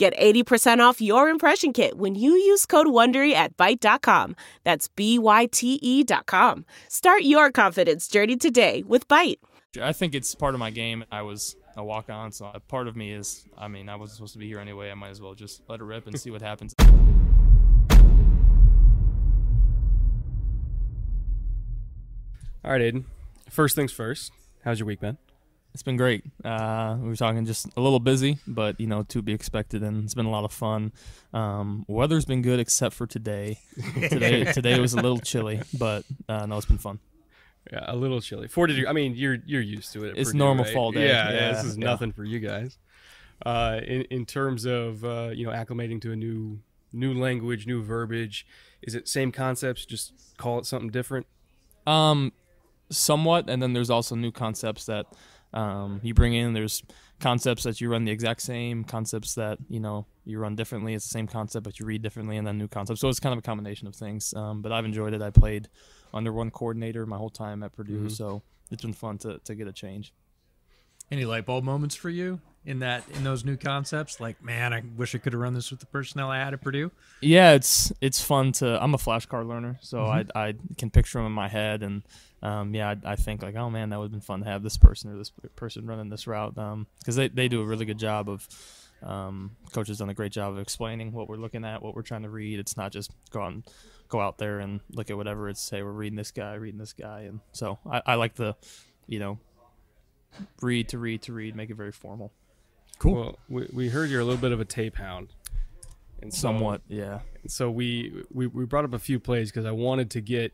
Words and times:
Get 0.00 0.16
80% 0.16 0.78
off 0.78 1.02
your 1.02 1.28
impression 1.28 1.74
kit 1.74 1.98
when 1.98 2.14
you 2.14 2.30
use 2.30 2.64
code 2.64 2.86
WONDERY 2.86 3.34
at 3.34 3.54
Byte.com. 3.58 4.34
That's 4.64 4.88
B-Y-T-E 4.88 6.04
dot 6.04 6.24
com. 6.24 6.64
Start 6.88 7.24
your 7.24 7.50
confidence 7.52 8.08
journey 8.08 8.38
today 8.38 8.82
with 8.86 9.06
Byte. 9.08 9.36
I 9.78 9.92
think 9.92 10.14
it's 10.14 10.34
part 10.34 10.54
of 10.54 10.58
my 10.58 10.70
game. 10.70 11.04
I 11.12 11.20
was 11.20 11.54
a 11.76 11.84
walk-on, 11.84 12.32
so 12.32 12.50
part 12.66 12.88
of 12.88 12.96
me 12.96 13.12
is, 13.12 13.44
I 13.58 13.68
mean, 13.68 13.90
I 13.90 13.96
wasn't 13.96 14.16
supposed 14.16 14.32
to 14.32 14.38
be 14.38 14.46
here 14.46 14.58
anyway. 14.58 14.90
I 14.90 14.94
might 14.94 15.10
as 15.10 15.20
well 15.20 15.34
just 15.34 15.60
let 15.68 15.80
it 15.80 15.84
rip 15.84 16.06
and 16.06 16.18
see 16.18 16.30
what 16.30 16.40
happens. 16.40 16.74
All 22.64 22.72
right, 22.72 22.80
Aidan. 22.80 23.04
First 23.50 23.76
things 23.76 23.92
first. 23.92 24.32
How's 24.64 24.78
your 24.78 24.86
week 24.86 25.00
been? 25.00 25.18
It's 25.72 25.82
been 25.82 25.96
great. 25.96 26.24
Uh, 26.44 26.96
we 27.00 27.08
were 27.08 27.16
talking 27.16 27.44
just 27.46 27.66
a 27.76 27.80
little 27.80 28.00
busy, 28.00 28.38
but 28.46 28.80
you 28.80 28.86
know, 28.86 29.04
to 29.04 29.22
be 29.22 29.32
expected, 29.32 29.82
and 29.82 30.04
it's 30.04 30.14
been 30.14 30.26
a 30.26 30.30
lot 30.30 30.44
of 30.44 30.52
fun. 30.52 30.92
Um, 31.32 31.84
weather's 31.86 32.24
been 32.24 32.42
good 32.42 32.58
except 32.58 32.94
for 32.94 33.06
today. 33.06 33.58
Today, 33.94 34.44
today 34.52 34.80
was 34.80 34.94
a 34.94 34.96
little 34.96 35.18
chilly, 35.20 35.62
but 35.78 36.04
uh, 36.28 36.46
no, 36.46 36.56
it's 36.56 36.66
been 36.66 36.78
fun. 36.78 36.98
Yeah, 37.72 37.84
a 37.86 37.94
little 37.94 38.20
chilly. 38.20 38.48
Four 38.48 38.66
degrees. 38.66 38.86
I 38.88 38.92
mean, 38.92 39.14
you're 39.14 39.38
you're 39.46 39.60
used 39.60 39.92
to 39.92 40.04
it. 40.04 40.14
It's 40.16 40.30
Purdue, 40.30 40.38
normal 40.38 40.64
right? 40.64 40.74
fall 40.74 40.90
day. 40.92 41.06
Yeah, 41.06 41.30
yeah, 41.30 41.34
Yeah, 41.34 41.52
This 41.52 41.64
is 41.64 41.78
nothing 41.78 42.12
for 42.12 42.24
you 42.24 42.40
guys. 42.40 42.78
Uh, 43.46 43.80
in 43.86 44.02
in 44.10 44.26
terms 44.26 44.64
of 44.64 45.04
uh, 45.04 45.30
you 45.32 45.46
know 45.46 45.52
acclimating 45.52 46.00
to 46.02 46.12
a 46.12 46.16
new 46.16 46.58
new 46.92 47.14
language, 47.14 47.66
new 47.66 47.82
verbiage, 47.82 48.46
is 48.82 48.94
it 48.94 49.08
same 49.08 49.30
concepts? 49.30 49.86
Just 49.86 50.36
call 50.36 50.58
it 50.58 50.66
something 50.66 50.90
different. 50.90 51.26
Um, 51.86 52.32
somewhat, 52.90 53.48
and 53.48 53.62
then 53.62 53.72
there's 53.72 53.90
also 53.90 54.14
new 54.16 54.32
concepts 54.32 54.86
that 54.86 55.06
um, 55.52 56.00
you 56.02 56.14
bring 56.14 56.34
in. 56.34 56.52
There's 56.52 56.82
concepts 57.20 57.64
that 57.64 57.80
you 57.80 57.90
run 57.90 58.04
the 58.04 58.12
exact 58.12 58.42
same, 58.42 58.84
concepts 58.84 59.34
that 59.34 59.58
you 59.68 59.80
know 59.80 60.06
you 60.24 60.38
run 60.38 60.56
differently. 60.56 60.94
It's 60.94 61.06
the 61.06 61.12
same 61.12 61.26
concept, 61.26 61.64
but 61.64 61.78
you 61.78 61.86
read 61.86 62.02
differently, 62.02 62.36
and 62.36 62.46
then 62.46 62.58
new 62.58 62.68
concepts. 62.68 63.00
So 63.00 63.08
it's 63.08 63.20
kind 63.20 63.32
of 63.32 63.38
a 63.38 63.42
combination 63.42 63.86
of 63.88 63.94
things. 63.94 64.32
Um, 64.34 64.62
but 64.62 64.72
I've 64.72 64.84
enjoyed 64.84 65.14
it. 65.14 65.22
I 65.22 65.30
played 65.30 65.68
under 66.12 66.32
one 66.32 66.50
coordinator 66.50 67.06
my 67.06 67.16
whole 67.16 67.30
time 67.30 67.62
at 67.62 67.72
Purdue, 67.72 68.08
so 68.10 68.42
it's 68.70 68.82
been 68.82 68.92
fun 68.92 69.18
to 69.18 69.38
to 69.44 69.54
get 69.54 69.68
a 69.68 69.72
change. 69.72 70.12
Any 71.10 71.24
light 71.24 71.46
bulb 71.46 71.64
moments 71.64 71.96
for 71.96 72.10
you 72.10 72.40
in 72.64 72.80
that 72.80 73.04
in 73.14 73.24
those 73.24 73.44
new 73.44 73.56
concepts? 73.56 74.20
Like, 74.20 74.42
man, 74.42 74.72
I 74.72 74.82
wish 74.96 75.14
I 75.14 75.18
could 75.18 75.32
have 75.32 75.40
run 75.40 75.54
this 75.54 75.70
with 75.70 75.80
the 75.80 75.86
personnel 75.86 76.30
I 76.30 76.38
had 76.38 76.52
at 76.52 76.60
Purdue. 76.60 76.90
Yeah, 77.20 77.52
it's 77.52 77.92
it's 78.00 78.22
fun 78.22 78.52
to. 78.52 78.82
I'm 78.82 78.94
a 78.94 78.98
flashcard 78.98 79.48
learner, 79.48 79.78
so 79.80 80.04
I 80.04 80.24
I 80.34 80.54
can 80.78 80.90
picture 80.90 81.18
them 81.18 81.26
in 81.26 81.32
my 81.32 81.48
head, 81.48 81.82
and 81.82 82.02
um, 82.42 82.74
yeah, 82.74 82.90
I, 82.90 83.12
I 83.12 83.16
think 83.16 83.42
like, 83.42 83.56
oh 83.56 83.70
man, 83.70 83.90
that 83.90 83.98
would 83.98 84.06
have 84.06 84.12
been 84.12 84.20
fun 84.20 84.40
to 84.40 84.46
have 84.46 84.62
this 84.62 84.76
person 84.76 85.12
or 85.12 85.18
this 85.18 85.32
person 85.56 85.86
running 85.86 86.08
this 86.08 86.26
route, 86.26 86.54
because 86.98 87.16
they 87.16 87.28
they 87.28 87.48
do 87.48 87.60
a 87.60 87.64
really 87.64 87.84
good 87.84 87.98
job 87.98 88.28
of. 88.28 88.48
Um, 89.02 89.56
coach 89.72 89.88
has 89.88 89.96
done 89.96 90.10
a 90.10 90.14
great 90.14 90.30
job 90.30 90.52
of 90.52 90.58
explaining 90.58 91.12
what 91.12 91.26
we're 91.26 91.38
looking 91.38 91.64
at, 91.64 91.80
what 91.82 91.94
we're 91.94 92.02
trying 92.02 92.24
to 92.24 92.28
read. 92.28 92.58
It's 92.58 92.76
not 92.76 92.92
just 92.92 93.10
go 93.30 93.40
out 93.40 93.52
and 93.52 93.64
go 94.10 94.20
out 94.20 94.36
there 94.36 94.58
and 94.58 94.80
look 94.90 95.08
at 95.08 95.16
whatever. 95.16 95.48
It's 95.48 95.70
hey, 95.70 95.82
we're 95.82 95.90
reading 95.90 96.18
this 96.18 96.32
guy, 96.32 96.52
reading 96.52 96.78
this 96.78 96.92
guy, 96.92 97.20
and 97.20 97.40
so 97.52 97.78
I, 97.90 98.02
I 98.04 98.14
like 98.16 98.34
the, 98.34 98.56
you 99.06 99.18
know, 99.18 99.38
read 100.60 100.90
to 100.90 100.98
read 100.98 101.22
to 101.22 101.32
read, 101.32 101.56
make 101.56 101.70
it 101.70 101.76
very 101.76 101.92
formal. 101.92 102.30
Cool. 103.00 103.14
Well, 103.14 103.38
we, 103.48 103.66
we 103.72 103.88
heard 103.88 104.08
you're 104.10 104.20
a 104.20 104.24
little 104.24 104.40
bit 104.40 104.52
of 104.52 104.60
a 104.60 104.64
tape 104.64 104.94
hound. 104.96 105.28
And 106.22 106.32
so- 106.32 106.40
Somewhat, 106.48 106.82
yeah. 106.86 107.20
so 107.48 107.70
we, 107.70 108.22
we 108.32 108.46
we 108.46 108.64
brought 108.66 108.84
up 108.84 108.92
a 108.94 108.98
few 108.98 109.18
plays 109.18 109.50
because 109.50 109.64
I 109.66 109.70
wanted 109.72 110.10
to 110.10 110.20
get 110.20 110.52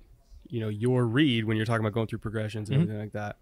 you 0.48 0.60
know 0.60 0.68
your 0.68 1.04
read 1.04 1.44
when 1.44 1.56
you're 1.56 1.66
talking 1.66 1.84
about 1.84 1.92
going 1.92 2.06
through 2.06 2.20
progressions 2.20 2.70
and 2.70 2.78
Mhm. 2.78 2.82
everything 2.82 3.00
like 3.02 3.12
that. 3.12 3.36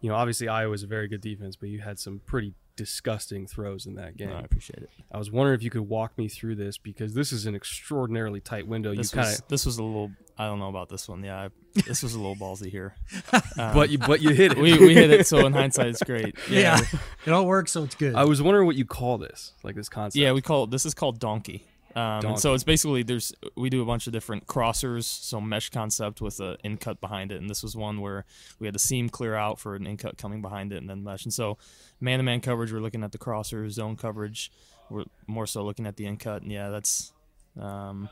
You 0.00 0.08
know, 0.08 0.16
obviously 0.16 0.48
Iowa's 0.48 0.82
a 0.82 0.86
very 0.86 1.06
good 1.06 1.20
defense, 1.20 1.54
but 1.56 1.68
you 1.68 1.80
had 1.80 1.98
some 1.98 2.22
pretty 2.24 2.54
disgusting 2.76 3.46
throws 3.46 3.84
in 3.84 3.96
that 3.96 4.16
game. 4.16 4.30
No, 4.30 4.36
I 4.36 4.40
appreciate 4.40 4.82
it. 4.82 4.88
I 5.12 5.18
was 5.18 5.30
wondering 5.30 5.54
if 5.54 5.62
you 5.62 5.68
could 5.68 5.82
walk 5.86 6.16
me 6.16 6.26
through 6.28 6.54
this 6.54 6.78
because 6.78 7.12
this 7.12 7.30
is 7.32 7.44
an 7.44 7.54
extraordinarily 7.54 8.40
tight 8.40 8.66
window. 8.66 8.94
This 8.94 9.12
you 9.12 9.20
kind 9.20 9.34
of, 9.34 9.46
this 9.48 9.66
was 9.66 9.76
a 9.76 9.82
little. 9.84 10.12
I 10.40 10.46
don't 10.46 10.58
know 10.58 10.70
about 10.70 10.88
this 10.88 11.06
one. 11.06 11.22
Yeah, 11.22 11.38
I, 11.38 11.48
this 11.86 12.02
was 12.02 12.14
a 12.14 12.18
little 12.18 12.34
ballsy 12.34 12.70
here. 12.70 12.94
Um, 13.30 13.42
but 13.74 13.90
you 13.90 13.98
but 13.98 14.22
you 14.22 14.30
hit 14.30 14.52
it. 14.52 14.58
we 14.64 14.78
we 14.78 14.94
hit 14.94 15.10
it. 15.10 15.26
So 15.26 15.44
in 15.44 15.52
hindsight, 15.52 15.88
it's 15.88 16.02
great. 16.02 16.34
Yeah, 16.48 16.80
it 17.26 17.30
all 17.30 17.44
works, 17.44 17.72
so 17.72 17.84
it's 17.84 17.94
good. 17.94 18.14
I 18.14 18.24
was 18.24 18.40
wondering 18.40 18.64
what 18.64 18.74
you 18.74 18.86
call 18.86 19.18
this, 19.18 19.52
like 19.62 19.74
this 19.74 19.90
concept. 19.90 20.18
Yeah, 20.18 20.32
we 20.32 20.40
call 20.40 20.64
it. 20.64 20.70
This 20.70 20.86
is 20.86 20.94
called 20.94 21.18
donkey. 21.18 21.66
Um, 21.94 22.02
and 22.02 22.22
Donkey. 22.22 22.40
so 22.40 22.54
it's 22.54 22.64
basically 22.64 23.02
there's 23.02 23.34
we 23.54 23.68
do 23.68 23.82
a 23.82 23.84
bunch 23.84 24.06
of 24.06 24.14
different 24.14 24.46
crossers, 24.46 25.04
so 25.04 25.42
mesh 25.42 25.68
concept 25.68 26.22
with 26.22 26.40
a 26.40 26.56
in 26.64 26.78
cut 26.78 27.02
behind 27.02 27.32
it, 27.32 27.40
and 27.42 27.50
this 27.50 27.62
was 27.62 27.76
one 27.76 28.00
where 28.00 28.24
we 28.58 28.66
had 28.66 28.74
the 28.74 28.80
seam 28.80 29.10
clear 29.10 29.34
out 29.34 29.60
for 29.60 29.74
an 29.74 29.86
in 29.86 29.98
cut 29.98 30.16
coming 30.16 30.40
behind 30.40 30.72
it, 30.72 30.76
and 30.76 30.88
then 30.88 31.04
mesh. 31.04 31.24
And 31.24 31.34
so 31.34 31.58
man 32.00 32.18
to 32.18 32.22
man 32.22 32.40
coverage, 32.40 32.72
we're 32.72 32.80
looking 32.80 33.04
at 33.04 33.12
the 33.12 33.18
crossers. 33.18 33.72
Zone 33.72 33.94
coverage, 33.94 34.50
we're 34.88 35.04
more 35.26 35.46
so 35.46 35.62
looking 35.62 35.86
at 35.86 35.96
the 35.96 36.06
in 36.06 36.16
cut. 36.16 36.40
And 36.40 36.50
yeah, 36.50 36.70
that's 36.70 37.12
um, 37.60 38.08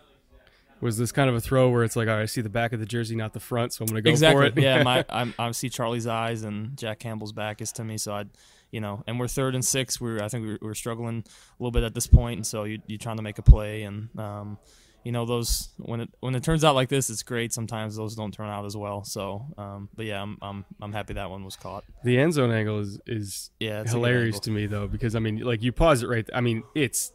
Was 0.80 0.96
this 0.96 1.10
kind 1.10 1.28
of 1.28 1.36
a 1.36 1.40
throw 1.40 1.70
where 1.70 1.82
it's 1.82 1.96
like, 1.96 2.08
all 2.08 2.14
right, 2.14 2.22
I 2.22 2.26
see 2.26 2.40
the 2.40 2.48
back 2.48 2.72
of 2.72 2.80
the 2.80 2.86
jersey, 2.86 3.16
not 3.16 3.32
the 3.32 3.40
front, 3.40 3.72
so 3.72 3.82
I'm 3.82 3.86
going 3.86 3.96
to 3.96 4.02
go 4.02 4.10
exactly. 4.10 4.50
for 4.50 4.58
it? 4.58 4.62
yeah, 4.62 4.82
my 4.82 5.04
I'm, 5.10 5.34
I 5.38 5.50
see 5.50 5.68
Charlie's 5.68 6.06
eyes 6.06 6.44
and 6.44 6.76
Jack 6.76 7.00
Campbell's 7.00 7.32
back 7.32 7.60
is 7.60 7.72
to 7.72 7.84
me, 7.84 7.98
so 7.98 8.12
I, 8.12 8.26
you 8.70 8.80
know, 8.80 9.02
and 9.06 9.18
we're 9.18 9.28
third 9.28 9.54
and 9.54 9.64
six. 9.64 10.00
We're 10.00 10.22
I 10.22 10.28
think 10.28 10.46
we're, 10.46 10.58
we're 10.60 10.74
struggling 10.74 11.24
a 11.26 11.62
little 11.62 11.72
bit 11.72 11.82
at 11.82 11.94
this 11.94 12.06
point, 12.06 12.38
and 12.38 12.46
so 12.46 12.64
you 12.64 12.80
you're 12.86 12.98
trying 12.98 13.16
to 13.16 13.22
make 13.22 13.38
a 13.38 13.42
play, 13.42 13.82
and 13.82 14.08
um, 14.18 14.58
you 15.04 15.12
know 15.12 15.24
those 15.24 15.70
when 15.78 16.00
it 16.00 16.10
when 16.20 16.34
it 16.34 16.42
turns 16.42 16.64
out 16.64 16.74
like 16.74 16.88
this, 16.88 17.08
it's 17.10 17.22
great. 17.22 17.52
Sometimes 17.52 17.96
those 17.96 18.14
don't 18.14 18.32
turn 18.32 18.48
out 18.48 18.64
as 18.66 18.76
well. 18.76 19.04
So, 19.04 19.46
um, 19.56 19.88
but 19.96 20.06
yeah, 20.06 20.22
I'm 20.22 20.36
I'm 20.42 20.64
I'm 20.82 20.92
happy 20.92 21.14
that 21.14 21.30
one 21.30 21.44
was 21.44 21.56
caught. 21.56 21.84
the 22.04 22.18
end 22.18 22.34
zone 22.34 22.52
angle 22.52 22.80
is 22.80 23.00
is 23.06 23.50
Yeah, 23.58 23.80
it's 23.80 23.92
hilarious 23.92 24.38
to 24.40 24.50
me 24.50 24.66
though 24.66 24.86
because 24.86 25.14
I 25.14 25.20
mean, 25.20 25.38
like 25.38 25.62
you 25.62 25.72
pause 25.72 26.02
it 26.02 26.08
right. 26.08 26.28
I 26.34 26.40
mean, 26.40 26.62
it's 26.74 27.12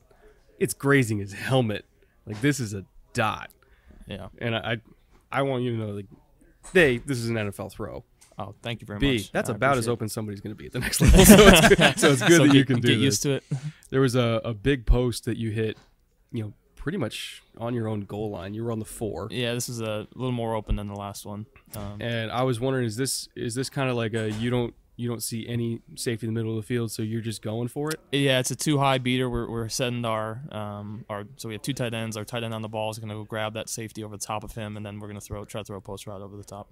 it's 0.59 0.73
grazing 0.73 1.19
his 1.19 1.33
helmet. 1.33 1.85
Like 2.25 2.41
this 2.41 2.59
is 2.59 2.73
a 2.73 2.85
dot, 3.13 3.49
Yeah. 4.07 4.27
and 4.39 4.55
I 4.55 4.77
I, 5.31 5.41
want 5.43 5.63
you 5.63 5.71
to 5.71 5.77
know 5.77 5.91
like, 5.93 6.05
they 6.73 6.97
this 6.97 7.17
is 7.19 7.29
an 7.29 7.35
NFL 7.35 7.71
throw. 7.71 8.03
Oh, 8.37 8.55
thank 8.63 8.81
you 8.81 8.87
very 8.87 8.99
B 8.99 9.13
much. 9.17 9.31
that's 9.31 9.49
I 9.49 9.53
about 9.53 9.77
as 9.77 9.87
open 9.87 10.09
somebody's 10.09 10.41
going 10.41 10.55
to 10.55 10.59
be 10.59 10.65
at 10.65 10.71
the 10.71 10.79
next 10.79 11.01
level. 11.01 11.23
so 11.25 11.35
it's 11.39 11.67
good, 11.69 11.77
so 11.99 12.11
it's 12.11 12.21
good 12.21 12.37
So 12.37 12.47
that 12.47 12.53
you 12.55 12.65
can 12.65 12.77
do 12.81 12.87
get 12.89 12.95
this. 12.95 13.03
used 13.03 13.23
to 13.23 13.31
it. 13.33 13.43
There 13.91 14.01
was 14.01 14.15
a, 14.15 14.41
a 14.43 14.53
big 14.53 14.85
post 14.85 15.25
that 15.25 15.37
you 15.37 15.51
hit, 15.51 15.77
you 16.31 16.43
know, 16.43 16.53
pretty 16.75 16.97
much 16.97 17.43
on 17.59 17.73
your 17.75 17.87
own 17.87 18.01
goal 18.01 18.31
line. 18.31 18.53
You 18.53 18.63
were 18.63 18.71
on 18.71 18.79
the 18.79 18.85
four. 18.85 19.27
Yeah, 19.31 19.53
this 19.53 19.69
is 19.69 19.79
a 19.81 20.07
little 20.15 20.31
more 20.31 20.55
open 20.55 20.75
than 20.75 20.87
the 20.87 20.95
last 20.95 21.25
one. 21.25 21.45
Um, 21.75 21.97
And 22.01 22.31
I 22.31 22.41
was 22.43 22.59
wondering, 22.59 22.85
is 22.85 22.95
this 22.97 23.29
is 23.35 23.53
this 23.55 23.69
kind 23.69 23.89
of 23.89 23.95
like 23.95 24.13
a 24.15 24.31
you 24.31 24.49
don't 24.49 24.73
you 24.95 25.09
don't 25.09 25.23
see 25.23 25.47
any 25.47 25.81
safety 25.95 26.27
in 26.27 26.33
the 26.33 26.39
middle 26.39 26.57
of 26.57 26.63
the 26.63 26.67
field, 26.67 26.91
so 26.91 27.01
you're 27.01 27.21
just 27.21 27.41
going 27.41 27.67
for 27.67 27.89
it? 27.89 27.99
Yeah, 28.11 28.39
it's 28.39 28.51
a 28.51 28.55
two 28.55 28.77
high 28.77 28.99
beater. 28.99 29.29
We're, 29.29 29.49
we're 29.49 29.69
setting 29.69 30.05
our 30.05 30.41
um 30.51 31.05
our 31.09 31.25
so 31.37 31.47
we 31.47 31.55
have 31.55 31.61
two 31.61 31.73
tight 31.73 31.93
ends. 31.93 32.15
Our 32.17 32.25
tight 32.25 32.43
end 32.43 32.53
on 32.53 32.61
the 32.61 32.69
ball 32.69 32.91
is 32.91 32.99
gonna 32.99 33.15
go 33.15 33.23
grab 33.23 33.53
that 33.53 33.69
safety 33.69 34.03
over 34.03 34.15
the 34.17 34.25
top 34.25 34.43
of 34.43 34.53
him, 34.53 34.77
and 34.77 34.85
then 34.85 34.99
we're 34.99 35.07
gonna 35.07 35.21
throw 35.21 35.43
try 35.45 35.61
to 35.61 35.65
throw 35.65 35.77
a 35.77 35.81
post 35.81 36.05
route 36.07 36.21
over 36.21 36.37
the 36.37 36.43
top. 36.43 36.69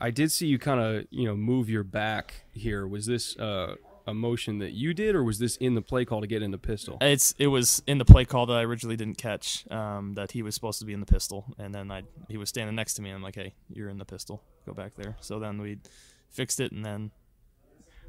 I 0.00 0.10
did 0.10 0.30
see 0.30 0.46
you 0.46 0.58
kind 0.58 0.80
of 0.80 1.06
you 1.10 1.26
know 1.26 1.34
move 1.34 1.68
your 1.68 1.84
back 1.84 2.44
here. 2.52 2.86
Was 2.86 3.06
this 3.06 3.36
uh, 3.38 3.76
a 4.06 4.14
motion 4.14 4.58
that 4.58 4.72
you 4.72 4.94
did, 4.94 5.14
or 5.14 5.24
was 5.24 5.38
this 5.38 5.56
in 5.56 5.74
the 5.74 5.82
play 5.82 6.04
call 6.04 6.20
to 6.20 6.26
get 6.26 6.42
in 6.42 6.50
the 6.50 6.58
pistol? 6.58 6.98
It's 7.00 7.34
it 7.38 7.48
was 7.48 7.82
in 7.86 7.98
the 7.98 8.04
play 8.04 8.24
call 8.24 8.46
that 8.46 8.54
I 8.54 8.62
originally 8.62 8.96
didn't 8.96 9.18
catch. 9.18 9.68
Um, 9.70 10.14
that 10.14 10.32
he 10.32 10.42
was 10.42 10.54
supposed 10.54 10.78
to 10.78 10.84
be 10.84 10.92
in 10.92 11.00
the 11.00 11.06
pistol, 11.06 11.44
and 11.58 11.74
then 11.74 11.90
I 11.90 12.02
he 12.28 12.36
was 12.36 12.48
standing 12.48 12.76
next 12.76 12.94
to 12.94 13.02
me. 13.02 13.10
and 13.10 13.16
I'm 13.16 13.22
like, 13.22 13.34
hey, 13.34 13.54
you're 13.68 13.88
in 13.88 13.98
the 13.98 14.04
pistol. 14.04 14.42
Go 14.64 14.74
back 14.74 14.94
there. 14.96 15.16
So 15.20 15.38
then 15.38 15.60
we 15.60 15.78
fixed 16.30 16.60
it, 16.60 16.72
and 16.72 16.84
then 16.84 17.10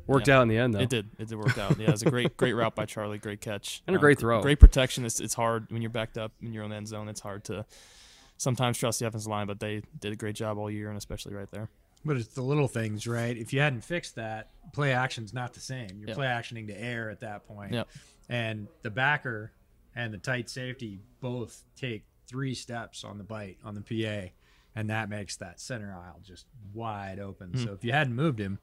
Worked 0.06 0.30
yeah. 0.30 0.38
out 0.38 0.42
in 0.44 0.48
the 0.48 0.58
end 0.58 0.74
though. 0.74 0.80
it 0.80 0.90
did 0.90 1.10
it 1.20 1.28
did 1.28 1.38
work 1.38 1.58
out. 1.58 1.78
Yeah, 1.78 1.90
it 1.90 1.92
was 1.92 2.02
a 2.02 2.10
great 2.10 2.38
great 2.38 2.54
route 2.54 2.76
by 2.76 2.86
Charlie. 2.86 3.18
Great 3.18 3.42
catch 3.42 3.84
And 3.88 3.94
a 3.96 4.00
Um, 4.00 4.02
great 4.02 4.18
throw. 4.20 4.42
Great 4.42 4.60
protection. 4.60 5.04
It's 5.06 5.20
it's 5.20 5.34
hard 5.34 5.70
when 5.70 5.82
you're 5.82 5.92
backed 5.92 6.18
up 6.18 6.32
and 6.42 6.54
you're 6.54 6.64
in 6.64 6.70
your 6.70 6.76
own 6.76 6.78
end 6.78 6.88
zone. 6.88 7.10
It's 7.10 7.20
hard 7.20 7.44
to 7.46 7.66
sometimes 8.38 8.78
trust 8.78 9.00
the 9.00 9.08
offensive 9.08 9.30
line, 9.30 9.48
but 9.48 9.60
they 9.60 9.82
did 10.00 10.14
a 10.14 10.16
great 10.16 10.36
job 10.36 10.58
all 10.58 10.72
year, 10.72 10.88
and 10.88 10.98
especially 10.98 11.34
right 11.34 11.50
there. 11.52 11.70
But 12.06 12.16
it's 12.16 12.28
the 12.36 12.42
little 12.42 12.70
things, 12.70 13.06
right? 13.06 13.36
If 13.36 13.52
you 13.52 13.60
hadn't 13.60 13.82
fixed 13.82 14.16
that, 14.16 14.52
play 14.72 14.94
action's 14.94 15.34
not 15.34 15.54
the 15.54 15.60
same. 15.60 15.90
You're 15.98 16.10
Yep. 16.10 16.16
play 16.18 16.28
actioning 16.28 16.68
to 16.68 16.80
air 16.82 17.10
at 17.10 17.20
that 17.22 17.46
point. 17.48 17.74
Yep. 17.74 17.90
And 18.30 18.68
the 18.84 18.92
backer 18.92 19.52
and 19.96 20.14
the 20.14 20.20
tight 20.20 20.50
safety 20.50 21.00
both 21.20 21.64
take 21.76 22.06
three 22.28 22.54
steps 22.54 23.04
on 23.04 23.18
the 23.18 23.24
bite 23.26 23.58
on 23.66 23.74
the 23.76 23.82
PA, 23.82 24.32
and 24.78 24.92
that 24.92 25.10
makes 25.10 25.36
that 25.38 25.60
center 25.60 25.92
aisle 25.92 26.20
just 26.24 26.46
wide 26.72 27.20
open. 27.20 27.50
Hmm. 27.50 27.64
So 27.64 27.74
if 27.74 27.84
you 27.84 27.92
hadn't 27.92 28.14
moved 28.14 28.40
him, 28.40 28.60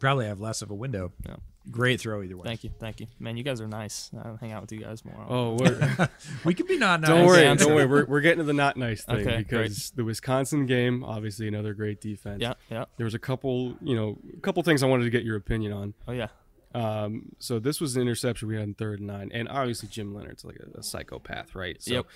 probably 0.00 0.26
have 0.26 0.40
less 0.40 0.60
of 0.60 0.70
a 0.70 0.74
window. 0.74 1.12
Yeah. 1.24 1.36
Great 1.70 2.00
throw 2.00 2.22
either 2.22 2.36
way. 2.36 2.44
Thank 2.44 2.64
you, 2.64 2.70
thank 2.78 3.00
you, 3.00 3.06
man. 3.18 3.36
You 3.36 3.42
guys 3.42 3.60
are 3.60 3.66
nice. 3.66 4.10
I'll 4.24 4.36
hang 4.36 4.52
out 4.52 4.60
with 4.60 4.70
you 4.72 4.80
guys 4.80 5.04
more. 5.04 5.24
Oh, 5.28 5.54
we're, 5.54 6.08
We 6.44 6.54
could 6.54 6.66
be 6.68 6.78
not 6.78 7.00
nice. 7.00 7.10
don't 7.10 7.26
worry, 7.26 7.42
don't 7.56 7.74
worry. 7.74 7.86
We're, 7.86 8.04
we're 8.06 8.20
getting 8.20 8.38
to 8.38 8.44
the 8.44 8.52
not 8.52 8.76
nice 8.76 9.04
thing 9.04 9.16
Okay, 9.26 9.38
because 9.38 9.90
the 9.90 10.04
Wisconsin 10.04 10.66
game, 10.66 11.02
obviously 11.04 11.48
another 11.48 11.74
great 11.74 12.00
defense. 12.00 12.40
yeah, 12.40 12.54
yeah. 12.70 12.84
There 12.98 13.04
was 13.04 13.14
a 13.14 13.18
couple, 13.18 13.76
you 13.82 13.96
know, 13.96 14.18
a 14.36 14.40
couple 14.40 14.62
things 14.64 14.82
I 14.82 14.86
wanted 14.86 15.04
to 15.04 15.10
get 15.10 15.24
your 15.24 15.36
opinion 15.36 15.72
on. 15.72 15.94
Oh 16.06 16.12
yeah, 16.12 16.28
Um, 16.74 17.32
so 17.38 17.58
this 17.58 17.80
was 17.80 17.96
an 17.96 18.02
interception 18.02 18.48
we 18.48 18.54
had 18.56 18.64
in 18.64 18.74
third 18.74 18.98
and 18.98 19.06
nine, 19.08 19.30
and 19.32 19.48
obviously 19.48 19.88
Jim 19.88 20.12
Leonhard's 20.14 20.44
like 20.44 20.56
a, 20.74 20.78
a 20.80 20.82
psychopath, 20.82 21.54
right? 21.54 21.82
So 21.82 21.94
Yep. 21.94 22.06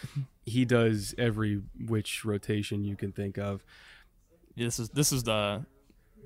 he 0.45 0.65
does 0.67 1.15
every 1.17 1.63
which 1.87 2.25
rotation 2.25 2.85
you 2.85 2.95
can 2.97 3.13
think 3.13 3.39
of. 3.39 3.65
this 4.57 4.79
is 4.79 4.91
this 4.91 5.13
is 5.13 5.23
the 5.23 5.65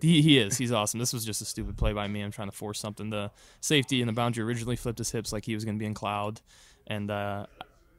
he, 0.02 0.20
he 0.20 0.38
is 0.38 0.58
he's 0.58 0.72
awesome. 0.72 0.98
This 0.98 1.12
was 1.12 1.24
just 1.24 1.40
a 1.42 1.44
stupid 1.44 1.76
play 1.76 1.92
by 1.92 2.08
me. 2.08 2.22
I'm 2.22 2.32
trying 2.32 2.50
to 2.50 2.56
force 2.56 2.80
something. 2.80 3.10
The 3.10 3.30
safety 3.60 4.00
in 4.00 4.08
the 4.08 4.12
boundary 4.12 4.42
originally 4.44 4.76
flipped 4.76 4.98
his 4.98 5.10
hips 5.12 5.32
like 5.32 5.44
he 5.44 5.54
was 5.54 5.64
going 5.64 5.76
to 5.76 5.78
be 5.78 5.86
in 5.86 5.94
cloud, 5.94 6.40
and 6.88 7.10
uh, 7.12 7.46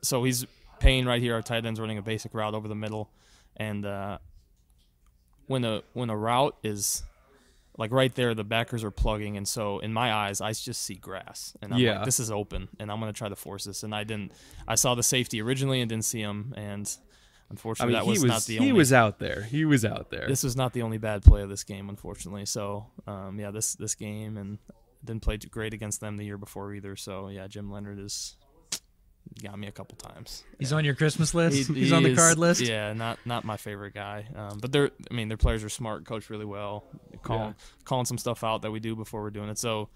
so 0.02 0.24
he's 0.26 0.46
paying 0.80 1.06
right 1.06 1.22
here. 1.22 1.36
Our 1.36 1.42
tight 1.42 1.66
end's 1.66 1.80
running 1.80 1.98
a 1.98 2.02
basic 2.02 2.34
route 2.34 2.54
over 2.54 2.68
the 2.68 2.76
middle, 2.76 3.10
and 3.56 3.86
uh, 3.86 4.18
when 5.48 5.64
a 5.64 5.82
when 5.94 6.10
a 6.10 6.18
route 6.18 6.58
is 6.64 7.04
like 7.78 7.92
right 7.92 8.14
there, 8.16 8.34
the 8.34 8.44
backers 8.44 8.84
are 8.84 8.92
plugging, 8.92 9.36
and 9.38 9.48
so 9.48 9.80
in 9.80 9.92
my 9.92 10.14
eyes, 10.14 10.40
I 10.42 10.52
just 10.54 10.82
see 10.84 10.96
grass, 10.96 11.56
and 11.62 11.74
I'm 11.74 11.80
Yeah. 11.80 11.98
like, 11.98 12.06
this 12.06 12.20
is 12.20 12.32
open, 12.32 12.70
and 12.80 12.92
I'm 12.92 13.00
going 13.00 13.12
to 13.12 13.18
try 13.18 13.30
to 13.30 13.36
force 13.36 13.66
this. 13.66 13.84
And 13.84 13.94
I 13.94 14.04
didn't. 14.04 14.32
I 14.68 14.76
saw 14.76 14.96
the 14.96 15.04
safety 15.04 15.42
originally 15.42 15.82
and 15.82 15.90
didn't 15.90 16.06
see 16.06 16.22
him, 16.22 16.54
and 16.56 16.88
I 16.88 17.04
unfortunately, 17.52 17.94
mean, 17.94 18.02
that 18.02 18.10
was, 18.10 18.24
was 18.24 18.30
not 18.32 18.44
the 18.46 18.60
Only, 18.60 18.68
he 18.68 18.72
was 18.74 18.94
out 18.94 19.20
there. 19.20 19.42
He 19.44 19.66
was 19.66 19.84
out 19.86 20.10
there. 20.10 20.26
this 20.28 20.44
was 20.44 20.56
not 20.56 20.74
the 20.74 20.82
only 20.84 20.98
bad 20.98 21.24
play 21.24 21.42
of 21.42 21.50
this 21.50 21.64
game, 21.64 21.90
unfortunately. 21.90 22.46
So, 22.46 22.88
um, 23.08 23.40
yeah, 23.40 23.52
this 23.52 23.76
this 23.76 23.94
game 23.96 24.38
and 24.38 24.58
didn't 25.04 25.22
play 25.22 25.38
too 25.38 25.50
great 25.50 25.74
against 25.74 26.02
them 26.02 26.18
the 26.18 26.26
year 26.26 26.38
before 26.38 26.74
either. 26.74 26.96
So, 26.96 27.28
yeah, 27.28 27.48
Jim 27.48 27.70
Leonhard 27.72 28.00
is 28.00 28.38
got 29.44 29.60
me 29.60 29.68
a 29.68 29.72
couple 29.72 29.98
times. 29.98 30.44
He's 30.60 30.72
on 30.74 30.86
your 30.86 30.96
Christmas 30.96 31.34
list. 31.34 31.56
He- 31.70 31.74
He's 31.74 31.90
he 31.90 31.96
on 31.96 32.04
the 32.04 32.10
is- 32.12 32.18
card 32.18 32.38
list. 32.38 32.62
Yeah, 32.62 32.94
not 32.94 33.20
not 33.26 33.44
my 33.44 33.58
favorite 33.58 33.94
guy. 33.94 34.28
Um, 34.36 34.60
but 34.60 34.72
they're, 34.72 34.92
I 35.10 35.14
mean, 35.14 35.28
their 35.28 35.38
players 35.38 35.64
are 35.64 35.70
smart, 35.70 36.06
coached 36.06 36.30
really 36.30 36.46
well, 36.46 36.86
calling 37.22 37.56
calling 37.84 38.06
some 38.06 38.18
stuff 38.18 38.44
out 38.44 38.62
that 38.62 38.72
we 38.72 38.80
do 38.80 38.96
before 38.96 39.22
we're 39.22 39.30
doing 39.32 39.50
it. 39.50 39.58
So, 39.58 39.90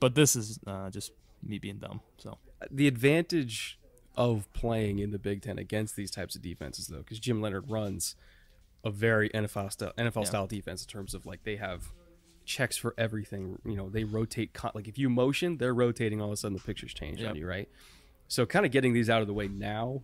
but 0.00 0.14
this 0.14 0.36
is 0.36 0.58
uh, 0.66 0.90
just 0.90 1.12
me 1.42 1.58
being 1.58 1.78
dumb. 1.78 2.00
So, 2.18 2.38
the 2.70 2.86
advantage 2.86 3.78
of 4.16 4.52
playing 4.52 4.98
in 4.98 5.10
the 5.10 5.18
Big 5.18 5.40
Ten 5.42 5.58
against 5.58 5.96
these 5.96 6.10
types 6.10 6.34
of 6.36 6.42
defenses, 6.42 6.88
though, 6.88 6.98
because 6.98 7.18
Jim 7.18 7.40
Leonhard 7.40 7.70
runs 7.70 8.14
a 8.84 8.90
very 8.90 9.30
NFL 9.30 9.72
style 9.72 9.92
NFL 9.96 10.22
Yeah. 10.22 10.24
style 10.24 10.46
defense 10.46 10.82
in 10.82 10.88
terms 10.88 11.14
of 11.14 11.24
like 11.24 11.44
they 11.44 11.56
have 11.56 11.92
checks 12.44 12.76
for 12.76 12.94
everything. 12.98 13.58
You 13.64 13.76
know, 13.76 13.88
they 13.88 14.04
rotate. 14.04 14.52
Con- 14.52 14.72
like 14.74 14.88
if 14.88 14.98
you 14.98 15.08
motion, 15.08 15.56
they're 15.56 15.72
rotating. 15.74 16.20
All 16.20 16.26
of 16.26 16.32
a 16.34 16.36
sudden, 16.36 16.56
the 16.58 16.62
pictures 16.62 16.92
change 16.92 17.22
on 17.22 17.36
you, 17.36 17.46
right? 17.46 17.68
So, 18.32 18.46
kind 18.46 18.64
of 18.64 18.72
getting 18.72 18.94
these 18.94 19.10
out 19.10 19.20
of 19.20 19.26
the 19.26 19.34
way 19.34 19.48
now 19.48 20.02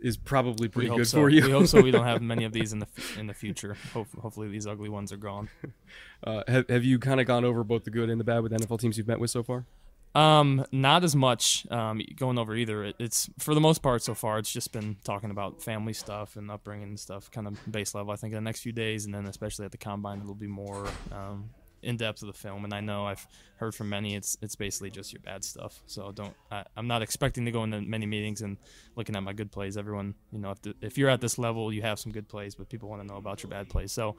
is 0.00 0.16
probably 0.16 0.68
pretty 0.68 0.88
good 0.88 1.06
so. 1.06 1.18
for 1.18 1.28
you. 1.28 1.44
we 1.44 1.50
hope 1.50 1.66
so. 1.66 1.82
We 1.82 1.90
don't 1.90 2.06
have 2.06 2.22
many 2.34 2.44
of 2.44 2.52
these 2.52 2.72
in 2.72 2.78
the 2.78 2.86
f- 2.96 3.18
in 3.18 3.26
the 3.26 3.34
future. 3.34 3.76
Hope, 3.92 4.08
hopefully, 4.18 4.48
these 4.48 4.66
ugly 4.66 4.88
ones 4.88 5.12
are 5.12 5.18
gone. 5.18 5.50
uh, 6.24 6.42
have, 6.48 6.68
have 6.70 6.84
you 6.84 6.98
kind 6.98 7.20
of 7.20 7.26
gone 7.26 7.44
over 7.44 7.64
both 7.64 7.84
the 7.84 7.90
good 7.90 8.08
and 8.08 8.18
the 8.18 8.24
bad 8.24 8.42
with 8.42 8.52
NFL 8.52 8.80
teams 8.80 8.96
you've 8.96 9.08
met 9.08 9.20
with 9.20 9.30
so 9.30 9.42
far? 9.42 9.66
Um, 10.14 10.64
not 10.72 11.04
as 11.04 11.14
much 11.14 11.66
um, 11.70 12.00
going 12.16 12.38
over 12.38 12.56
either. 12.56 12.84
It, 12.84 12.96
it's 12.98 13.28
for 13.38 13.54
the 13.54 13.60
most 13.60 13.82
part 13.82 14.02
so 14.02 14.14
far. 14.14 14.38
It's 14.38 14.50
just 14.50 14.72
been 14.72 14.96
talking 15.04 15.30
about 15.30 15.62
family 15.62 15.92
stuff 15.92 16.36
and 16.36 16.50
upbringing 16.50 16.88
and 16.88 17.00
stuff, 17.00 17.30
kind 17.30 17.46
of 17.46 17.58
base 17.70 17.94
level. 17.94 18.10
I 18.10 18.16
think 18.16 18.32
in 18.32 18.36
the 18.36 18.48
next 18.48 18.62
few 18.62 18.72
days, 18.72 19.04
and 19.04 19.14
then 19.14 19.26
especially 19.26 19.66
at 19.66 19.72
the 19.72 19.78
combine, 19.78 20.22
it'll 20.22 20.34
be 20.34 20.46
more 20.46 20.86
um, 21.12 21.50
in 21.86 21.96
depth 21.96 22.20
of 22.22 22.26
the 22.26 22.34
film. 22.34 22.64
And 22.64 22.74
I 22.74 22.80
know 22.80 23.06
I've 23.06 23.26
heard 23.56 23.74
from 23.74 23.88
many. 23.88 24.14
It's 24.14 24.36
it's 24.42 24.56
basically 24.56 24.90
just 24.90 25.12
your 25.12 25.22
bad 25.22 25.44
stuff. 25.44 25.82
So 25.86 26.12
don't. 26.12 26.34
I, 26.50 26.64
I'm 26.76 26.86
not 26.86 27.00
expecting 27.00 27.44
to 27.46 27.50
go 27.50 27.62
into 27.64 27.80
many 27.80 28.04
meetings 28.04 28.42
and 28.42 28.58
looking 28.96 29.16
at 29.16 29.22
my 29.22 29.32
good 29.32 29.50
plays. 29.50 29.76
Everyone, 29.76 30.14
you 30.32 30.38
know, 30.38 30.50
if 30.50 30.60
the, 30.62 30.74
if 30.80 30.98
you're 30.98 31.08
at 31.08 31.20
this 31.20 31.38
level, 31.38 31.72
you 31.72 31.82
have 31.82 31.98
some 31.98 32.12
good 32.12 32.28
plays, 32.28 32.54
but 32.54 32.68
people 32.68 32.88
want 32.88 33.02
to 33.02 33.08
know 33.08 33.16
about 33.16 33.42
your 33.42 33.50
bad 33.50 33.68
plays. 33.68 33.92
So 33.92 34.16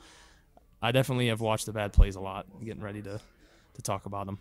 I 0.82 0.92
definitely 0.92 1.28
have 1.28 1.42
watched 1.42 1.66
the 1.66 1.74
bad 1.74 1.94
plays 1.94 2.16
a 2.16 2.22
lot, 2.22 2.48
getting 2.64 2.82
ready 2.82 3.02
to 3.04 3.20
to 3.74 3.82
talk 3.82 4.06
about 4.06 4.26
them. 4.26 4.40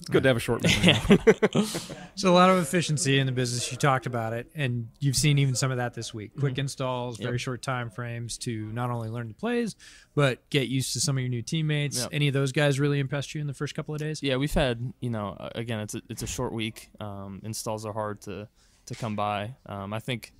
It's 0.00 0.10
good 0.10 0.22
to 0.24 0.28
have 0.28 0.36
a 0.36 0.40
short 0.40 0.62
memory. 0.62 1.18
So 2.16 2.32
a 2.32 2.34
lot 2.34 2.48
of 2.48 2.56
efficiency 2.58 3.18
in 3.18 3.26
the 3.26 3.32
business. 3.32 3.70
You 3.70 3.76
talked 3.76 4.06
about 4.06 4.32
it, 4.32 4.50
and 4.54 4.88
you've 5.00 5.16
seen 5.16 5.38
even 5.38 5.54
some 5.54 5.70
of 5.70 5.76
that 5.76 5.92
this 5.94 6.14
week. 6.14 6.30
Quick 6.38 6.56
installs, 6.58 7.18
very 7.18 7.32
Yep. 7.32 7.40
short 7.40 7.62
time 7.62 7.90
frames 7.90 8.38
to 8.38 8.72
not 8.72 8.88
only 8.90 9.08
learn 9.10 9.28
the 9.28 9.34
plays, 9.34 9.74
but 10.14 10.48
get 10.48 10.68
used 10.68 10.92
to 10.94 11.00
some 11.00 11.16
of 11.18 11.20
your 11.22 11.28
new 11.28 11.42
teammates. 11.42 11.98
Yep. 12.00 12.08
Any 12.12 12.28
of 12.28 12.34
those 12.34 12.52
guys 12.52 12.80
really 12.80 13.00
impressed 13.00 13.34
you 13.34 13.40
in 13.42 13.46
the 13.46 13.52
first 13.54 13.74
couple 13.74 13.94
of 13.94 14.00
days? 14.00 14.22
Yeah, 14.22 14.36
we've 14.36 14.54
had 14.54 14.92
you 15.00 15.10
know 15.10 15.36
again 15.54 15.80
it's 15.80 15.94
a, 15.94 16.02
it's 16.08 16.22
a 16.22 16.26
short 16.26 16.52
week. 16.52 16.88
Um, 17.00 17.40
installs 17.44 17.84
are 17.84 17.92
hard 17.92 18.20
to 18.22 18.48
to 18.86 18.94
come 18.94 19.16
by. 19.16 19.56
Um, 19.66 19.92
I 19.92 19.98
think 19.98 20.32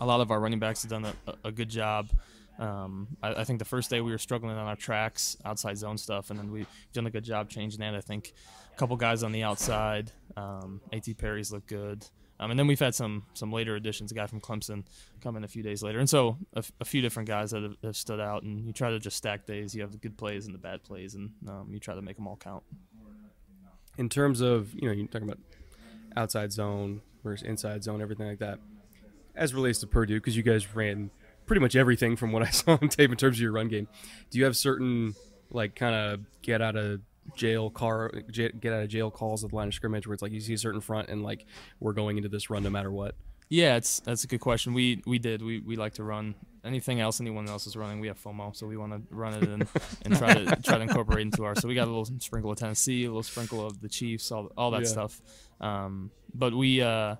a 0.00 0.06
lot 0.06 0.20
of 0.20 0.30
our 0.32 0.40
running 0.40 0.58
backs 0.58 0.82
have 0.82 0.90
done 0.90 1.04
a- 1.04 1.34
a 1.44 1.52
good 1.52 1.68
job. 1.68 2.08
Um, 2.58 3.08
I, 3.22 3.34
I 3.34 3.44
think 3.44 3.58
the 3.58 3.64
first 3.64 3.90
day 3.90 4.00
we 4.00 4.12
were 4.12 4.18
struggling 4.18 4.56
on 4.56 4.66
our 4.66 4.76
tracks, 4.76 5.36
outside 5.44 5.76
zone 5.76 5.98
stuff, 5.98 6.30
and 6.30 6.38
then 6.38 6.50
we've 6.50 6.68
done 6.92 7.06
a 7.06 7.10
good 7.10 7.24
job 7.24 7.48
changing 7.48 7.80
that. 7.80 7.94
I 7.94 8.00
think 8.00 8.32
a 8.72 8.76
couple 8.76 8.96
guys 8.96 9.22
on 9.22 9.32
the 9.32 9.42
outside. 9.42 10.12
Um, 10.36 10.80
A.T. 10.92 11.14
Perry's 11.14 11.52
look 11.52 11.66
good. 11.66 12.06
Um, 12.40 12.50
and 12.50 12.58
then 12.58 12.66
we've 12.66 12.80
had 12.80 12.94
some 12.96 13.24
some 13.34 13.52
later 13.52 13.76
additions. 13.76 14.10
A 14.10 14.14
guy 14.14 14.26
from 14.26 14.40
Clemson 14.40 14.84
come 15.20 15.36
in 15.36 15.44
a 15.44 15.48
few 15.48 15.62
days 15.62 15.82
later, 15.84 16.00
and 16.00 16.10
so 16.10 16.36
a 16.54 16.84
few 16.84 17.00
different 17.00 17.28
guys 17.28 17.52
that 17.52 17.62
have, 17.62 17.76
have 17.84 17.96
stood 17.96 18.18
out. 18.18 18.42
And 18.42 18.66
you 18.66 18.72
try 18.72 18.90
to 18.90 18.98
just 18.98 19.16
stack 19.16 19.46
days. 19.46 19.72
You 19.74 19.82
have 19.82 19.92
the 19.92 19.98
good 19.98 20.16
plays 20.16 20.46
and 20.46 20.54
the 20.54 20.58
bad 20.58 20.82
plays, 20.82 21.14
and 21.14 21.30
um, 21.48 21.68
you 21.70 21.78
try 21.78 21.94
to 21.94 22.02
make 22.02 22.16
them 22.16 22.26
all 22.26 22.36
count. 22.36 22.64
in 23.98 24.08
terms 24.08 24.40
of 24.40 24.74
you 24.74 24.88
know 24.88 24.92
you're 24.92 25.06
talking 25.06 25.28
about 25.28 25.38
outside 26.16 26.52
zone 26.52 27.00
versus 27.22 27.46
inside 27.46 27.82
zone 27.84 28.02
everything 28.02 28.26
like 28.26 28.38
that 28.40 28.58
as 29.36 29.54
relates 29.54 29.78
to 29.80 29.86
purdue 29.86 30.16
because 30.16 30.36
you 30.36 30.42
guys 30.42 30.74
ran 30.74 31.10
pretty 31.46 31.60
much 31.60 31.76
everything 31.76 32.16
from 32.16 32.32
what 32.32 32.42
i 32.42 32.50
saw 32.50 32.78
on 32.80 32.88
tape 32.88 33.10
in 33.10 33.16
terms 33.16 33.36
of 33.36 33.40
your 33.40 33.52
run 33.52 33.68
game 33.68 33.86
do 34.30 34.38
you 34.38 34.44
have 34.44 34.56
certain 34.56 35.14
like 35.50 35.74
kind 35.74 35.94
of 35.94 36.20
get 36.42 36.60
out 36.62 36.76
of 36.76 37.00
jail 37.34 37.70
car 37.70 38.10
get 38.32 38.66
out 38.66 38.82
of 38.82 38.88
jail 38.88 39.10
calls 39.10 39.44
at 39.44 39.50
the 39.50 39.56
line 39.56 39.68
of 39.68 39.74
scrimmage 39.74 40.06
where 40.06 40.14
it's 40.14 40.22
like 40.22 40.32
you 40.32 40.40
see 40.40 40.54
a 40.54 40.58
certain 40.58 40.80
front 40.80 41.08
and 41.08 41.22
like 41.22 41.46
we're 41.80 41.92
going 41.94 42.16
into 42.16 42.28
this 42.28 42.50
run 42.50 42.62
no 42.62 42.70
matter 42.70 42.90
what 42.92 43.14
Yeah, 43.48 43.76
it's 43.76 44.00
that's 44.00 44.24
a 44.24 44.26
good 44.26 44.40
question. 44.40 44.72
We 44.74 45.02
we 45.06 45.18
did 45.18 45.42
we, 45.42 45.60
we 45.60 45.76
like 45.76 45.94
to 45.94 46.02
run 46.04 46.34
anything 46.64 46.98
else 47.00 47.20
anyone 47.20 47.46
else 47.48 47.66
is 47.66 47.76
running. 47.76 48.00
We 48.00 48.08
have 48.08 48.18
FOMO, 48.18 48.56
so 48.56 48.66
we 48.66 48.76
want 48.78 48.92
to 48.92 49.14
run 49.14 49.34
it 49.34 49.42
and, 49.48 49.68
and 50.04 50.16
try 50.16 50.32
to 50.34 50.44
try 50.62 50.76
to 50.78 50.82
incorporate 50.82 51.20
into 51.26 51.44
our. 51.44 51.54
So 51.54 51.68
we 51.68 51.74
got 51.74 51.84
a 51.84 51.92
little 51.94 52.08
sprinkle 52.20 52.50
of 52.52 52.58
Tennessee, 52.58 53.04
a 53.04 53.08
little 53.08 53.22
sprinkle 53.22 53.64
of 53.64 53.80
the 53.80 53.88
Chiefs, 53.88 54.32
all 54.32 54.48
all 54.56 54.70
that 54.72 54.82
Yeah. 54.82 54.88
stuff. 54.96 55.20
Um, 55.60 56.10
but 56.34 56.54
we 56.54 56.80
uh, 56.80 57.16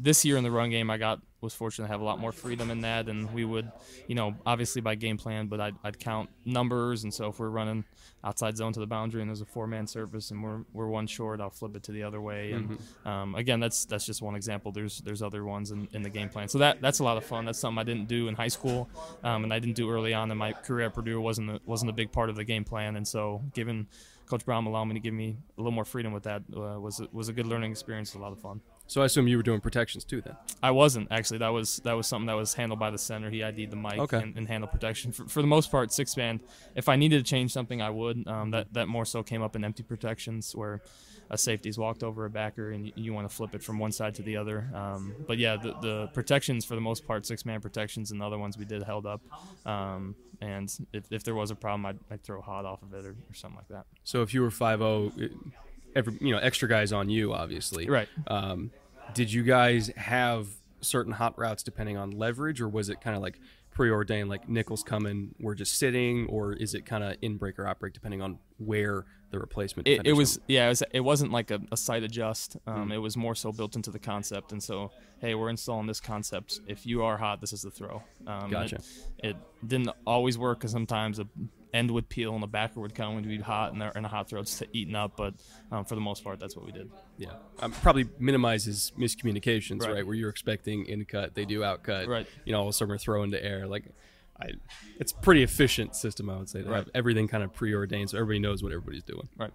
this 0.00 0.24
year 0.24 0.36
in 0.36 0.44
the 0.44 0.50
run 0.50 0.70
game, 0.70 0.90
I 0.90 0.96
got 0.96 1.20
was 1.40 1.54
fortunate 1.54 1.86
to 1.86 1.92
have 1.92 2.00
a 2.00 2.04
lot 2.04 2.18
more 2.18 2.32
freedom 2.32 2.70
in 2.70 2.80
that, 2.80 3.08
and 3.08 3.32
we 3.32 3.44
would, 3.44 3.70
you 4.08 4.14
know, 4.14 4.34
obviously 4.44 4.80
by 4.80 4.96
game 4.96 5.16
plan, 5.16 5.46
but 5.46 5.60
I'd, 5.60 5.76
I'd 5.84 5.98
count 5.98 6.28
numbers, 6.44 7.04
and 7.04 7.14
so 7.14 7.28
if 7.28 7.38
we're 7.38 7.48
running 7.48 7.84
outside 8.24 8.56
zone 8.56 8.72
to 8.72 8.80
the 8.80 8.86
boundary 8.86 9.20
and 9.20 9.30
there's 9.30 9.40
a 9.40 9.46
four 9.46 9.68
man 9.68 9.86
surface 9.86 10.32
and 10.32 10.42
we're 10.42 10.64
we're 10.72 10.88
one 10.88 11.06
short, 11.06 11.40
I'll 11.40 11.50
flip 11.50 11.76
it 11.76 11.84
to 11.84 11.92
the 11.92 12.02
other 12.02 12.20
way, 12.20 12.52
and 12.52 12.78
um, 13.04 13.34
again, 13.34 13.60
that's 13.60 13.84
that's 13.84 14.04
just 14.04 14.20
one 14.20 14.34
example. 14.34 14.72
There's 14.72 14.98
there's 14.98 15.22
other 15.22 15.44
ones 15.44 15.70
in, 15.70 15.88
in 15.92 16.02
the 16.02 16.10
game 16.10 16.28
plan, 16.28 16.48
so 16.48 16.58
that 16.58 16.80
that's 16.80 16.98
a 16.98 17.04
lot 17.04 17.16
of 17.16 17.24
fun. 17.24 17.44
That's 17.44 17.58
something 17.58 17.78
I 17.78 17.84
didn't 17.84 18.08
do 18.08 18.28
in 18.28 18.34
high 18.34 18.48
school, 18.48 18.88
um, 19.22 19.44
and 19.44 19.52
I 19.52 19.58
didn't 19.60 19.76
do 19.76 19.90
early 19.90 20.14
on 20.14 20.30
in 20.30 20.38
my 20.38 20.52
career 20.52 20.86
at 20.86 20.94
Purdue. 20.94 21.18
It 21.18 21.22
wasn't 21.22 21.50
a, 21.50 21.60
wasn't 21.64 21.90
a 21.90 21.94
big 21.94 22.10
part 22.10 22.30
of 22.30 22.36
the 22.36 22.44
game 22.44 22.64
plan, 22.64 22.96
and 22.96 23.06
so 23.06 23.42
given 23.54 23.86
Coach 24.26 24.44
Brown 24.44 24.66
allowing 24.66 24.88
me 24.88 24.94
to 24.94 25.00
give 25.00 25.14
me 25.14 25.38
a 25.56 25.60
little 25.60 25.72
more 25.72 25.84
freedom 25.84 26.12
with 26.12 26.24
that 26.24 26.42
uh, 26.54 26.80
was 26.80 27.00
was 27.12 27.28
a 27.28 27.32
good 27.32 27.46
learning 27.46 27.70
experience, 27.70 28.14
a 28.14 28.18
lot 28.18 28.32
of 28.32 28.40
fun. 28.40 28.60
So 28.88 29.00
i 29.00 29.04
assume 29.04 29.28
you 29.28 29.36
were 29.36 29.42
doing 29.44 29.60
protections 29.60 30.04
too 30.04 30.20
then 30.20 30.36
I 30.60 30.72
wasn't 30.72 31.06
actually. 31.12 31.38
That 31.38 31.50
was 31.50 31.76
that 31.84 31.92
was 31.92 32.08
something 32.08 32.26
that 32.26 32.34
was 32.34 32.52
handled 32.54 32.80
by 32.80 32.90
the 32.90 32.98
center. 32.98 33.30
He 33.30 33.44
ID'd 33.44 33.70
the 33.70 33.76
mic 33.76 33.96
Okay. 33.98 34.16
and, 34.20 34.36
and 34.36 34.48
handled 34.48 34.72
protection. 34.72 35.12
For, 35.12 35.28
for 35.28 35.40
the 35.40 35.46
most 35.46 35.70
part, 35.70 35.92
six 35.92 36.16
man. 36.16 36.40
If 36.74 36.88
I 36.88 36.96
needed 36.96 37.18
to 37.24 37.30
change 37.30 37.52
something, 37.52 37.80
I 37.80 37.90
would. 37.90 38.26
Um, 38.26 38.50
that 38.50 38.72
that 38.74 38.88
more 38.88 39.04
so 39.04 39.22
came 39.22 39.40
up 39.40 39.54
in 39.54 39.62
empty 39.64 39.84
protections 39.84 40.56
where 40.56 40.80
a 41.30 41.38
safety's 41.38 41.78
walked 41.78 42.02
over 42.02 42.24
a 42.24 42.30
backer 42.30 42.72
and 42.72 42.86
you, 42.86 42.92
you 42.96 43.14
want 43.14 43.28
to 43.30 43.34
flip 43.34 43.54
it 43.54 43.62
from 43.62 43.78
one 43.78 43.92
side 43.92 44.16
to 44.16 44.22
the 44.22 44.36
other. 44.36 44.68
Um, 44.74 45.14
but 45.28 45.38
yeah, 45.38 45.56
the, 45.56 45.74
the 45.80 46.10
protections 46.12 46.64
for 46.64 46.74
the 46.74 46.80
most 46.80 47.06
part, 47.06 47.24
six 47.24 47.44
man 47.46 47.60
protections, 47.60 48.10
and 48.10 48.20
the 48.20 48.24
other 48.26 48.38
ones 48.38 48.58
we 48.58 48.64
did 48.64 48.82
held 48.82 49.06
up. 49.06 49.20
Um, 49.64 50.16
and 50.40 50.68
if, 50.92 51.04
if 51.12 51.22
there 51.22 51.36
was 51.36 51.52
a 51.52 51.54
problem, 51.54 51.86
I'd, 51.86 51.98
I'd 52.10 52.24
throw 52.24 52.40
hot 52.40 52.64
off 52.64 52.82
of 52.82 52.94
it 52.94 53.04
or, 53.04 53.10
or 53.30 53.34
something 53.34 53.58
like 53.58 53.68
that. 53.68 53.86
so 54.02 54.22
if 54.22 54.34
you 54.34 54.40
were 54.42 54.50
5-0 54.50 55.30
every 55.94 56.16
you 56.20 56.32
know 56.32 56.38
extra 56.38 56.68
guys 56.68 56.92
on 56.92 57.08
you 57.08 57.32
obviously 57.32 57.88
Right. 57.88 58.08
Um, 58.26 58.70
did 59.14 59.32
you 59.32 59.42
guys 59.42 59.88
have 59.96 60.46
certain 60.80 61.12
hot 61.12 61.38
routes 61.38 61.62
depending 61.62 61.96
on 61.96 62.10
leverage, 62.10 62.60
or 62.60 62.68
was 62.68 62.88
it 62.88 63.00
kind 63.00 63.16
of 63.16 63.22
like 63.22 63.40
preordained, 63.70 64.28
like 64.28 64.48
nickels 64.48 64.82
coming, 64.82 65.34
we're 65.40 65.54
just 65.54 65.78
sitting, 65.78 66.26
or 66.26 66.52
is 66.52 66.74
it 66.74 66.84
kind 66.84 67.04
of 67.04 67.16
in 67.22 67.36
break 67.36 67.58
or 67.58 67.66
out 67.66 67.78
break 67.78 67.92
depending 67.92 68.20
on 68.20 68.38
where 68.58 69.04
the 69.30 69.38
replacement? 69.38 69.86
It, 69.88 70.02
it 70.04 70.12
was 70.12 70.40
yeah, 70.46 70.66
it, 70.66 70.68
was, 70.68 70.82
it 70.92 71.00
wasn't 71.00 71.32
like 71.32 71.50
a, 71.50 71.60
a 71.72 71.76
site 71.76 72.02
adjust. 72.02 72.56
Um, 72.66 72.88
Mm. 72.88 72.94
It 72.94 72.98
was 72.98 73.16
more 73.16 73.34
so 73.34 73.52
built 73.52 73.76
into 73.76 73.90
the 73.90 73.98
concept, 73.98 74.52
and 74.52 74.62
so 74.62 74.90
hey, 75.20 75.34
we're 75.34 75.50
installing 75.50 75.86
this 75.86 76.00
concept. 76.00 76.60
If 76.66 76.86
you 76.86 77.02
are 77.02 77.16
hot, 77.16 77.40
this 77.40 77.52
is 77.52 77.62
the 77.62 77.70
throw. 77.70 78.02
Um, 78.26 78.50
Gotcha. 78.50 78.76
It, 79.18 79.30
it 79.30 79.36
didn't 79.66 79.90
always 80.06 80.38
work 80.38 80.58
because 80.58 80.72
sometimes 80.72 81.18
a 81.18 81.26
end 81.74 81.90
would 81.90 82.08
peel 82.08 82.32
and 82.34 82.42
the 82.42 82.46
backer 82.46 82.80
would 82.80 82.94
come 82.94 83.14
when 83.14 83.24
we'd 83.26 83.38
be 83.38 83.42
hot 83.42 83.72
and, 83.72 83.80
they're- 83.82 83.92
and 83.94 84.04
a 84.06 84.08
hot 84.08 84.28
throat's 84.28 84.58
to 84.58 84.66
eaten 84.72 84.94
up. 84.96 85.16
But 85.16 85.34
um, 85.70 85.84
for 85.84 85.94
the 85.94 86.00
most 86.00 86.24
part, 86.24 86.38
that's 86.40 86.56
what 86.56 86.64
we 86.64 86.72
did. 86.72 86.90
Yeah, 87.18 87.30
um, 87.60 87.72
probably 87.72 88.06
minimizes 88.18 88.92
miscommunications, 88.98 89.82
right. 89.82 89.92
Right. 89.94 90.06
Where 90.06 90.14
you're 90.14 90.30
expecting 90.30 90.86
in 90.86 91.04
cut, 91.04 91.34
they 91.34 91.44
do 91.44 91.62
out 91.64 91.82
cut. 91.82 92.06
Right. 92.08 92.26
You 92.44 92.52
know, 92.52 92.58
all 92.58 92.64
of 92.64 92.70
a 92.70 92.72
sudden 92.72 92.90
we're 92.90 92.98
throwing 92.98 93.30
to 93.32 93.44
air. 93.44 93.66
Like, 93.66 93.84
I, 94.40 94.50
it's 95.00 95.12
a 95.12 95.16
pretty 95.16 95.42
efficient 95.42 95.96
system, 95.96 96.30
I 96.30 96.36
would 96.38 96.48
say. 96.48 96.62
To 96.62 96.68
have 96.68 96.74
Right. 96.86 96.88
everything 96.94 97.26
kind 97.28 97.42
of 97.42 97.52
preordained, 97.52 98.10
so 98.10 98.18
everybody 98.18 98.38
knows 98.38 98.62
what 98.62 98.72
everybody's 98.72 99.02
doing. 99.02 99.28
Right. 99.36 99.52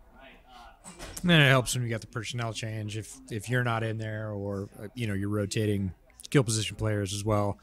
And 1.22 1.30
then 1.30 1.40
it 1.40 1.48
helps 1.48 1.74
when 1.76 1.84
you 1.86 1.90
got 1.90 2.02
the 2.02 2.08
personnel 2.08 2.52
change. 2.52 2.98
If 2.98 3.16
if 3.32 3.48
you're 3.50 3.64
not 3.64 3.84
in 3.84 3.98
there, 3.98 4.32
or 4.32 4.68
uh, 4.82 4.88
you 4.94 5.08
know 5.08 5.14
you're 5.14 5.30
rotating 5.30 5.94
skill 6.24 6.44
position 6.44 6.76
players 6.76 7.14
as 7.14 7.24
well, 7.24 7.58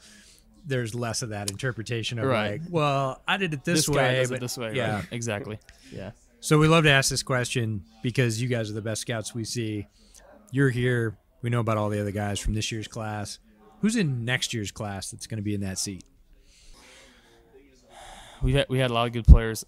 there's 0.65 0.93
less 0.95 1.21
of 1.21 1.29
that 1.29 1.49
interpretation 1.51 2.19
of 2.19 2.25
Right. 2.25 2.61
like, 2.61 2.61
well, 2.69 3.21
I 3.27 3.37
did 3.37 3.53
it 3.53 3.63
this, 3.63 3.79
This, 3.85 3.89
way, 3.89 3.95
guy 3.95 4.13
does 4.15 4.29
but 4.29 4.35
it 4.35 4.41
this 4.41 4.57
way. 4.57 4.73
yeah. 4.75 4.95
Right. 4.95 5.05
Exactly. 5.11 5.59
Yeah. 5.91 6.11
So 6.39 6.57
we 6.57 6.67
love 6.67 6.83
to 6.85 6.89
ask 6.91 7.09
this 7.09 7.23
question 7.23 7.83
because 8.01 8.41
you 8.41 8.47
guys 8.47 8.69
are 8.69 8.73
the 8.73 8.81
best 8.81 9.01
scouts 9.01 9.33
we 9.35 9.43
see. 9.43 9.87
You're 10.51 10.69
here. 10.69 11.17
We 11.41 11.49
know 11.49 11.59
about 11.59 11.77
all 11.77 11.89
the 11.89 11.99
other 12.01 12.11
guys 12.11 12.39
from 12.39 12.53
this 12.53 12.71
year's 12.71 12.87
class. 12.87 13.39
Who's 13.81 13.95
in 13.95 14.25
next 14.25 14.53
year's 14.53 14.71
class 14.71 15.11
that's 15.11 15.27
going 15.27 15.37
to 15.37 15.43
be 15.43 15.53
in 15.55 15.61
that 15.61 15.77
seat? 15.79 16.03
we 18.41 18.53
had 18.53 18.65
we 18.69 18.79
had 18.79 18.89
a 18.91 18.93
lot 18.93 19.07
of 19.07 19.13
good 19.13 19.25
players. 19.25 19.65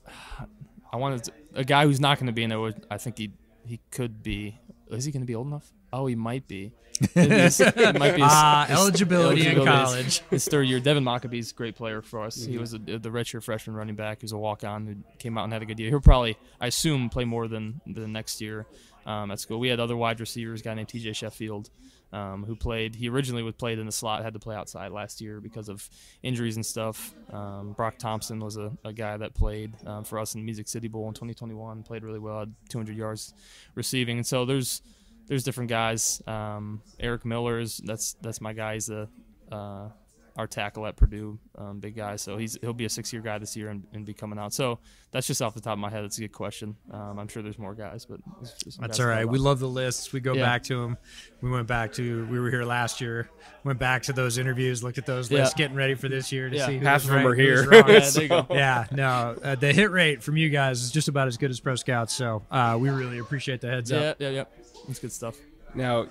I 0.92 0.98
wanted 0.98 1.24
to, 1.26 1.32
a 1.56 1.64
guy 1.64 1.86
who's 1.86 2.00
not 2.00 2.18
going 2.18 2.28
to 2.28 2.34
be 2.34 2.44
in 2.44 2.50
there. 2.50 2.60
Would, 2.60 2.86
I 2.90 2.98
think 2.98 3.18
he 3.18 3.32
he 3.66 3.80
could 3.92 4.22
be. 4.24 4.60
Is 4.90 5.06
he 5.06 5.12
going 5.12 5.22
to 5.22 5.28
be 5.28 5.36
old 5.36 5.48
enough? 5.48 5.72
Oh, 5.94 6.06
he 6.08 6.16
might 6.16 6.48
be. 6.48 6.74
It 7.16 7.32
is- 7.32 7.60
it 7.60 7.76
might 8.00 8.16
be 8.16 8.22
his- 8.22 8.32
Ah, 8.32 8.66
his- 8.68 8.78
eligibility 8.80 9.42
in 9.48 9.58
eligibility 9.58 9.82
is- 9.82 9.86
college. 10.20 10.20
His 10.30 10.46
third 10.48 10.68
year. 10.68 10.80
Devin 10.80 11.04
Mockobee's 11.04 11.52
a 11.52 11.56
great 11.56 11.76
player 11.76 12.02
for 12.02 12.22
us. 12.22 12.44
He 12.44 12.58
was 12.58 12.74
a, 12.74 12.78
the 12.80 13.10
redshirt 13.10 13.44
freshman 13.44 13.76
running 13.76 13.96
back. 13.96 14.20
He 14.22 14.26
was 14.26 14.32
a 14.32 14.38
walk 14.38 14.64
on 14.64 14.86
who 14.88 14.96
came 15.20 15.38
out 15.38 15.44
and 15.46 15.54
had 15.54 15.62
a 15.62 15.66
good 15.66 15.80
year. 15.80 15.90
He'll 15.90 16.02
probably, 16.02 16.38
I 16.62 16.68
assume, 16.68 17.10
play 17.10 17.26
more 17.26 17.48
than 17.48 17.82
the 17.88 18.08
next 18.08 18.42
year 18.42 18.66
um, 19.06 19.32
at 19.32 19.40
school. 19.40 19.60
We 19.60 19.70
had 19.70 19.80
other 19.80 19.96
wide 19.98 20.20
receivers, 20.20 20.62
a 20.62 20.64
guy 20.64 20.74
named 20.76 20.88
TJ 20.90 21.16
Sheffield. 21.16 21.70
Um, 22.14 22.44
who 22.44 22.56
played? 22.56 22.94
He 22.94 23.10
originally 23.10 23.42
was 23.42 23.56
played 23.56 23.80
in 23.80 23.88
the 23.88 23.92
slot, 23.92 24.24
had 24.24 24.34
to 24.34 24.40
play 24.40 24.56
outside 24.56 24.92
last 24.92 25.20
year 25.20 25.40
because 25.42 25.68
of 25.68 25.90
injuries 26.22 26.58
and 26.58 26.64
stuff. 26.66 27.12
Um, 27.32 27.74
Broc 27.76 27.98
Thompson 27.98 28.40
was 28.40 28.56
a, 28.56 28.72
a 28.86 28.94
guy 28.94 29.18
that 29.18 29.34
played 29.34 29.74
um, 29.88 30.04
for 30.04 30.20
us 30.20 30.36
in 30.36 30.46
Music 30.46 30.68
City 30.68 30.88
Bowl 30.88 31.08
in 31.08 31.16
2021. 31.16 31.82
Played 31.82 32.04
really 32.04 32.20
well, 32.20 32.38
had 32.42 32.54
200 32.70 32.96
yards 32.96 33.34
receiving. 33.74 34.18
And 34.18 34.28
so 34.28 34.46
there's 34.46 34.84
there's 35.28 35.44
different 35.44 35.70
guys. 35.70 36.22
Um, 36.28 36.82
Eric 37.00 37.26
Miller's 37.26 37.82
that's 37.84 38.16
that's 38.22 38.42
my 38.42 38.54
guy. 38.54 38.76
He's 38.76 38.90
a 38.90 39.10
uh, 39.52 39.90
our 40.36 40.48
tackle 40.48 40.88
at 40.88 40.96
Purdue, 40.96 41.38
um, 41.60 41.80
big 41.80 41.96
guy. 41.96 42.16
So 42.16 42.38
he's 42.38 42.58
he'll 42.62 42.74
be 42.74 42.86
a 42.86 42.90
six 42.90 43.14
year 43.14 43.22
guy 43.22 43.38
this 43.38 43.56
year 43.56 43.70
and, 43.70 43.84
and 43.94 44.04
be 44.04 44.14
coming 44.16 44.40
out. 44.40 44.52
So 44.54 44.80
that's 45.12 45.28
just 45.28 45.42
off 45.44 45.54
the 45.54 45.62
top 45.62 45.74
of 45.74 45.80
my 45.80 45.92
head. 45.92 46.04
That's 46.04 46.18
a 46.18 46.22
good 46.22 46.32
question. 46.32 46.76
Um, 46.92 47.20
I'm 47.20 47.28
sure 47.28 47.44
there's 47.44 47.60
more 47.60 47.76
guys, 47.76 48.06
but 48.06 48.20
it's 48.42 48.52
That's 48.64 48.78
guys 48.78 49.00
all 49.00 49.06
to 49.06 49.06
right. 49.06 49.22
know 49.26 49.28
We 49.28 49.38
love 49.38 49.60
the 49.60 49.70
lists. 49.70 50.12
We 50.12 50.22
go 50.22 50.34
Yeah. 50.34 50.42
back 50.44 50.64
to 50.64 50.82
them. 50.82 50.98
We 51.42 51.52
went 51.52 51.68
back 51.68 51.94
to 51.94 52.26
we 52.28 52.40
were 52.40 52.50
here 52.50 52.64
last 52.64 53.00
year. 53.00 53.30
Went 53.64 53.78
back 53.78 54.02
to 54.04 54.14
those 54.14 54.40
interviews. 54.40 54.84
Looked 54.84 54.98
at 54.98 55.06
those 55.06 55.30
Yeah. 55.30 55.42
lists, 55.42 55.54
getting 55.54 55.76
ready 55.78 55.94
for 55.94 56.10
this 56.10 56.32
year 56.32 56.50
to 56.50 56.56
Yeah. 56.56 56.66
see 56.66 56.80
who 56.80 56.86
Half 56.86 56.96
was 57.02 57.04
of 57.06 57.10
them 57.12 57.18
right, 57.26 57.32
are 57.32 57.36
here. 57.36 57.72
Yeah, 57.74 58.00
there 58.00 58.22
you 58.24 58.28
go. 58.30 58.48
yeah, 58.52 58.86
no, 58.92 59.36
uh, 59.44 59.54
the 59.56 59.72
hit 59.72 59.92
rate 59.92 60.24
from 60.24 60.36
you 60.38 60.50
guys 60.50 60.82
is 60.82 60.90
just 60.92 61.10
about 61.10 61.28
as 61.28 61.38
good 61.38 61.52
as 61.52 61.60
Pro 61.60 61.76
Scouts. 61.76 62.14
So 62.14 62.42
uh, 62.50 62.76
we 62.82 62.90
really 62.90 63.20
appreciate 63.20 63.62
the 63.62 63.70
heads 63.70 63.92
Yeah, 63.92 64.00
up. 64.00 64.18
yeah, 64.20 64.30
yeah. 64.30 64.44
That's 64.88 64.98
good 65.00 65.12
stuff. 65.12 65.36
Now, 65.76 66.08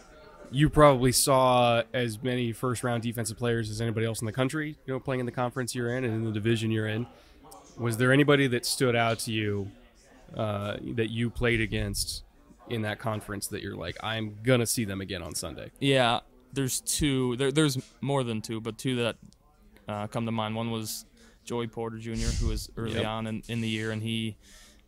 you 0.52 0.68
probably 0.68 1.12
saw 1.12 1.82
as 1.92 2.22
many 2.22 2.52
first 2.52 2.84
round 2.84 3.02
defensive 3.02 3.38
players 3.38 3.70
as 3.70 3.80
anybody 3.80 4.06
else 4.06 4.20
in 4.20 4.26
the 4.26 4.32
country, 4.32 4.76
you 4.86 4.92
know, 4.92 5.00
playing 5.00 5.20
in 5.20 5.26
the 5.26 5.32
conference 5.32 5.74
you're 5.74 5.96
in 5.96 6.04
and 6.04 6.12
in 6.14 6.24
the 6.24 6.32
division 6.32 6.70
you're 6.70 6.86
in. 6.88 7.06
Was 7.78 7.96
there 7.96 8.12
anybody 8.12 8.46
that 8.48 8.66
stood 8.66 8.94
out 8.94 9.18
to 9.20 9.32
you 9.32 9.70
uh, 10.36 10.76
that 10.94 11.10
you 11.10 11.30
played 11.30 11.60
against 11.60 12.24
in 12.68 12.82
that 12.82 12.98
conference 12.98 13.46
that 13.48 13.62
you're 13.62 13.76
like, 13.76 13.96
I'm 14.02 14.36
gonna 14.42 14.66
see 14.66 14.84
them 14.84 15.00
again 15.00 15.22
on 15.22 15.34
Sunday? 15.34 15.70
Yeah, 15.80 16.20
there's 16.52 16.80
two. 16.80 17.36
There, 17.36 17.50
there's 17.50 17.78
more 18.00 18.22
than 18.24 18.42
two, 18.42 18.60
but 18.60 18.76
two 18.78 18.96
that 18.96 19.16
uh, 19.88 20.06
come 20.06 20.26
to 20.26 20.32
mind. 20.32 20.54
One 20.54 20.70
was 20.70 21.06
Joey 21.44 21.66
Porter 21.66 21.98
Jr., 21.98 22.12
who 22.40 22.48
was 22.48 22.70
early 22.76 22.94
Yep. 22.96 23.06
on 23.06 23.26
in, 23.26 23.42
in 23.48 23.60
the 23.62 23.68
year, 23.68 23.90
and 23.90 24.02
he 24.02 24.36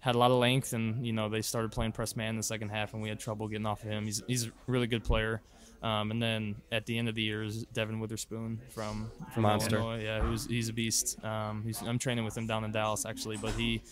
had 0.05 0.15
a 0.15 0.19
lot 0.19 0.31
of 0.31 0.37
length, 0.37 0.75
and 0.75 1.07
you 1.07 1.15
know 1.15 1.31
they 1.31 1.41
started 1.41 1.73
playing 1.73 1.93
press 1.93 2.15
man 2.15 2.31
in 2.31 2.37
the 2.37 2.43
second 2.43 2.69
half, 2.69 2.93
and 2.93 3.03
we 3.03 3.09
had 3.09 3.19
trouble 3.19 3.49
getting 3.49 3.65
off 3.65 3.83
of 3.83 3.89
him. 3.89 4.05
He's 4.05 4.23
he's 4.27 4.47
a 4.49 4.51
really 4.67 4.87
good 4.87 5.03
player. 5.03 5.41
Um, 5.83 6.11
and 6.11 6.23
then 6.23 6.57
at 6.71 6.85
the 6.85 6.99
end 6.99 7.09
of 7.09 7.15
the 7.15 7.23
year 7.23 7.43
is 7.43 7.65
Devon 7.73 8.01
Witherspoon 8.01 8.61
from 8.69 9.11
from 9.33 9.45
Monster. 9.45 9.77
Illinois. 9.77 10.05
Yeah, 10.05 10.21
who's 10.21 10.47
he's 10.47 10.69
a 10.69 10.75
beast. 10.75 11.25
Um, 11.25 11.63
he's, 11.65 11.81
I'm 11.81 11.99
training 11.99 12.27
with 12.27 12.37
him 12.37 12.47
down 12.47 12.65
in 12.65 12.73
Dallas 12.73 13.07
actually, 13.07 13.39
but 13.39 13.53
he 13.53 13.83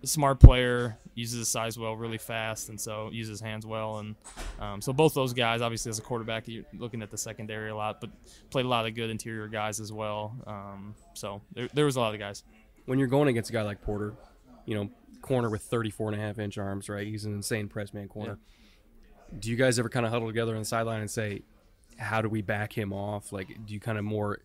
a 0.00 0.06
smart 0.06 0.38
player, 0.38 0.96
uses 1.16 1.40
his 1.40 1.48
size 1.48 1.76
well, 1.76 1.96
really 1.96 2.18
fast, 2.18 2.68
and 2.68 2.80
so 2.80 3.10
uses 3.12 3.30
his 3.30 3.40
hands 3.40 3.66
well. 3.66 3.98
And 3.98 4.14
um, 4.60 4.80
so 4.80 4.92
both 4.92 5.12
those 5.12 5.32
guys, 5.32 5.60
obviously 5.60 5.90
as 5.90 5.98
a 5.98 6.02
quarterback, 6.02 6.46
you're 6.46 6.64
looking 6.74 7.02
at 7.02 7.10
the 7.10 7.18
secondary 7.18 7.70
a 7.70 7.76
lot, 7.76 8.00
but 8.00 8.10
played 8.50 8.66
a 8.66 8.68
lot 8.68 8.86
of 8.86 8.94
good 8.94 9.10
interior 9.10 9.48
guys 9.48 9.80
as 9.80 9.92
well. 9.92 10.36
Um, 10.46 10.94
so 11.14 11.42
there, 11.52 11.68
there 11.74 11.84
was 11.84 11.96
a 11.96 12.00
lot 12.00 12.14
of 12.14 12.20
guys. 12.20 12.44
When 12.84 13.00
you're 13.00 13.08
going 13.08 13.26
against 13.28 13.50
a 13.50 13.52
guy 13.52 13.62
like 13.62 13.82
Porter, 13.82 14.14
you 14.66 14.74
know, 14.74 14.90
corner 15.22 15.50
with 15.50 15.62
34 15.62 16.12
and 16.12 16.20
a 16.20 16.24
half 16.24 16.38
inch 16.38 16.58
arms, 16.58 16.88
right? 16.88 17.06
He's 17.06 17.24
an 17.24 17.34
insane 17.34 17.68
press 17.68 17.94
man 17.94 18.08
corner. 18.08 18.38
Do 19.38 19.50
you 19.50 19.56
guys 19.56 19.78
ever 19.78 19.88
kind 19.88 20.06
of 20.06 20.12
huddle 20.12 20.28
together 20.28 20.52
on 20.52 20.60
the 20.60 20.64
sideline 20.64 21.00
and 21.00 21.10
say, 21.10 21.42
how 21.98 22.20
do 22.20 22.28
we 22.28 22.42
back 22.42 22.72
him 22.72 22.92
off? 22.92 23.32
Like, 23.32 23.48
do 23.66 23.74
you 23.74 23.80
kind 23.80 23.98
of 23.98 24.04
more 24.04 24.40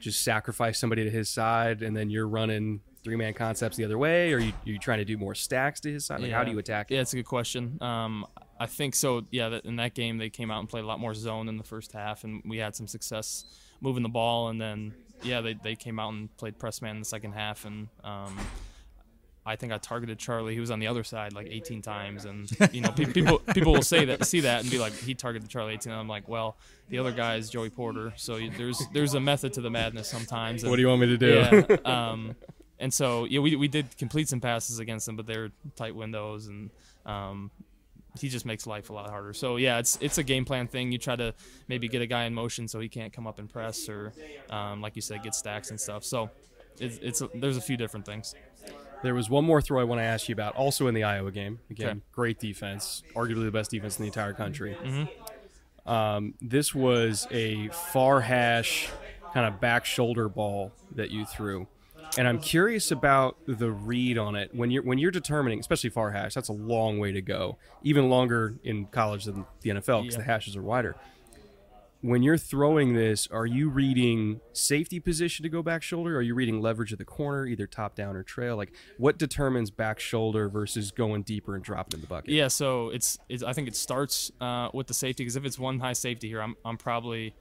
just 0.00 0.22
sacrifice 0.22 0.78
somebody 0.78 1.04
to 1.04 1.10
his 1.10 1.28
side 1.28 1.82
and 1.82 1.96
then 1.96 2.10
you're 2.10 2.28
running 2.28 2.80
three 3.02 3.16
man 3.16 3.32
concepts 3.32 3.76
the 3.76 3.84
other 3.84 3.96
way? 3.96 4.32
Or 4.32 4.38
you, 4.38 4.52
you 4.64 4.78
trying 4.78 4.98
to 4.98 5.04
do 5.04 5.16
more 5.16 5.34
stacks 5.34 5.80
to 5.80 5.92
his 5.92 6.04
side? 6.04 6.20
Like, 6.20 6.32
how 6.32 6.44
do 6.44 6.50
you 6.50 6.58
attack? 6.58 6.90
Yeah, 6.90 7.00
it's 7.00 7.12
a 7.12 7.16
good 7.16 7.26
question. 7.26 7.78
Um, 7.80 8.26
I 8.60 8.66
think 8.66 8.94
so. 8.94 9.24
Yeah, 9.30 9.60
in 9.64 9.76
that 9.76 9.94
game 9.94 10.18
they 10.18 10.30
came 10.30 10.50
out 10.50 10.60
and 10.60 10.68
played 10.68 10.84
a 10.84 10.86
lot 10.86 11.00
more 11.00 11.14
zone 11.14 11.48
in 11.48 11.56
the 11.56 11.64
first 11.64 11.92
half, 11.92 12.24
and 12.24 12.42
we 12.44 12.58
had 12.58 12.74
some 12.74 12.88
success 12.88 13.44
moving 13.80 14.02
the 14.02 14.08
ball. 14.08 14.48
And 14.48 14.60
then 14.60 14.94
yeah, 15.22 15.40
they, 15.40 15.54
they 15.54 15.76
came 15.76 15.98
out 15.98 16.12
and 16.12 16.34
played 16.36 16.58
press 16.58 16.82
man 16.82 16.96
in 16.96 17.00
the 17.00 17.06
second 17.06 17.32
half, 17.32 17.64
and 17.64 17.88
um, 18.04 18.36
I 19.48 19.56
think 19.56 19.72
I 19.72 19.78
targeted 19.78 20.18
Charlie. 20.18 20.54
He 20.54 20.60
was 20.60 20.70
on 20.70 20.78
the 20.78 20.86
other 20.86 21.02
side 21.04 21.32
like 21.32 21.48
18 21.50 21.82
times, 21.82 22.24
and 22.24 22.48
you 22.72 22.80
know 22.82 22.90
pe- 22.90 23.06
people 23.12 23.38
people 23.54 23.72
will 23.72 23.82
say 23.82 24.04
that 24.04 24.26
see 24.26 24.40
that 24.40 24.60
and 24.62 24.70
be 24.70 24.78
like 24.78 24.92
he 24.92 25.14
targeted 25.14 25.48
Charlie 25.48 25.74
18. 25.74 25.90
And 25.92 26.00
I'm 26.00 26.08
like, 26.08 26.28
well, 26.28 26.56
the 26.90 26.98
other 26.98 27.12
guy 27.12 27.36
is 27.36 27.48
Joey 27.50 27.70
Porter, 27.70 28.12
so 28.16 28.36
you, 28.36 28.50
there's 28.50 28.80
there's 28.92 29.14
a 29.14 29.20
method 29.20 29.52
to 29.54 29.60
the 29.60 29.70
madness 29.70 30.08
sometimes. 30.08 30.62
and- 30.62 30.70
What 30.70 30.76
do 30.76 30.82
you 30.82 30.88
want 30.88 31.00
me 31.00 31.06
to 31.08 31.18
do? 31.18 31.64
yeah. 31.68 31.76
Um, 32.10 32.36
and 32.80 32.94
so 32.94 33.24
yeah, 33.24 33.40
we, 33.40 33.56
we 33.56 33.66
did 33.66 33.96
complete 33.98 34.28
some 34.28 34.40
passes 34.40 34.78
against 34.78 35.06
them, 35.06 35.16
but 35.16 35.26
they're 35.26 35.50
tight 35.74 35.96
windows, 35.96 36.46
and 36.46 36.70
um, 37.06 37.50
he 38.20 38.28
just 38.28 38.46
makes 38.46 38.66
life 38.68 38.90
a 38.90 38.92
lot 38.92 39.10
harder. 39.10 39.32
So 39.32 39.56
yeah, 39.56 39.78
it's 39.78 39.98
it's 40.00 40.18
a 40.18 40.22
game 40.22 40.44
plan 40.44 40.68
thing. 40.68 40.92
You 40.92 40.98
try 40.98 41.16
to 41.16 41.34
maybe 41.68 41.88
get 41.88 42.02
a 42.02 42.06
guy 42.06 42.24
in 42.24 42.34
motion 42.34 42.68
so 42.68 42.78
he 42.78 42.88
can't 42.88 43.12
come 43.12 43.26
up 43.26 43.38
and 43.40 43.48
press, 43.50 43.88
or 43.88 44.12
um, 44.50 44.80
like 44.80 44.94
you 44.96 45.02
said, 45.02 45.22
get 45.24 45.34
stacks 45.34 45.70
and 45.70 45.80
stuff. 45.80 46.04
So 46.04 46.30
it's, 46.78 46.98
it's 46.98 47.20
a, 47.20 47.28
there's 47.34 47.56
a 47.56 47.60
few 47.60 47.76
different 47.76 48.06
things. 48.06 48.34
There 49.02 49.14
was 49.14 49.30
one 49.30 49.44
more 49.44 49.60
throw 49.62 49.80
I 49.80 49.84
want 49.84 50.00
to 50.00 50.04
ask 50.04 50.28
you 50.28 50.32
about, 50.32 50.56
also 50.56 50.86
in 50.88 50.94
the 50.94 51.04
Iowa 51.04 51.30
game. 51.30 51.60
Again, 51.70 51.88
Okay. 51.88 52.00
great 52.12 52.38
defense, 52.40 53.02
arguably 53.14 53.44
the 53.44 53.50
best 53.52 53.70
defense 53.70 53.96
in 53.98 54.02
the 54.02 54.08
entire 54.08 54.32
country. 54.32 54.76
Mm-hmm. 54.82 55.88
Um, 55.90 56.34
this 56.40 56.74
was 56.74 57.26
a 57.30 57.68
far 57.68 58.20
hash 58.20 58.88
kind 59.32 59.46
of 59.46 59.60
back 59.60 59.84
shoulder 59.84 60.28
ball 60.28 60.72
that 60.94 61.10
you 61.10 61.24
threw, 61.24 61.66
and 62.18 62.26
I'm 62.28 62.38
curious 62.40 62.90
about 62.90 63.36
the 63.46 63.70
read 63.70 64.18
on 64.18 64.34
it 64.34 64.54
when 64.54 64.70
you're 64.70 64.82
when 64.82 64.98
you're 64.98 65.10
determining, 65.10 65.60
especially 65.60 65.90
far 65.90 66.10
hash. 66.10 66.34
That's 66.34 66.48
a 66.48 66.52
long 66.54 66.98
way 66.98 67.12
to 67.12 67.22
go, 67.22 67.56
even 67.82 68.10
longer 68.10 68.56
in 68.64 68.86
college 68.86 69.24
than 69.24 69.46
the 69.62 69.70
NFL 69.70 70.02
because 70.02 70.14
Yeah. 70.16 70.18
the 70.18 70.24
hashes 70.24 70.56
are 70.56 70.62
wider. 70.62 70.96
When 72.00 72.22
you're 72.22 72.38
throwing 72.38 72.94
this, 72.94 73.26
are 73.26 73.46
you 73.46 73.68
reading 73.68 74.40
safety 74.52 75.00
position 75.00 75.42
to 75.42 75.48
go 75.48 75.62
back 75.62 75.82
shoulder? 75.82 76.16
Are 76.16 76.22
you 76.22 76.34
reading 76.34 76.60
leverage 76.60 76.92
of 76.92 76.98
the 76.98 77.04
corner, 77.04 77.44
either 77.44 77.66
top 77.66 77.96
down 77.96 78.14
or 78.14 78.22
trail? 78.22 78.56
Like, 78.56 78.72
what 78.98 79.18
determines 79.18 79.72
back 79.72 79.98
shoulder 79.98 80.48
versus 80.48 80.92
going 80.92 81.22
deeper 81.22 81.56
and 81.56 81.64
dropping 81.64 81.98
in 81.98 82.00
the 82.00 82.06
bucket? 82.06 82.30
Yeah, 82.30 82.48
so 82.48 82.90
it's, 82.90 83.18
it's 83.28 83.42
I 83.42 83.52
think 83.52 83.66
it 83.66 83.74
starts 83.74 84.30
uh, 84.40 84.68
with 84.72 84.86
the 84.86 84.94
safety 84.94 85.24
because 85.24 85.34
if 85.34 85.44
it's 85.44 85.58
one 85.58 85.80
high 85.80 85.92
safety 85.92 86.28
here, 86.28 86.40
I'm 86.40 86.54
I'm 86.64 86.76
probably 86.76 87.34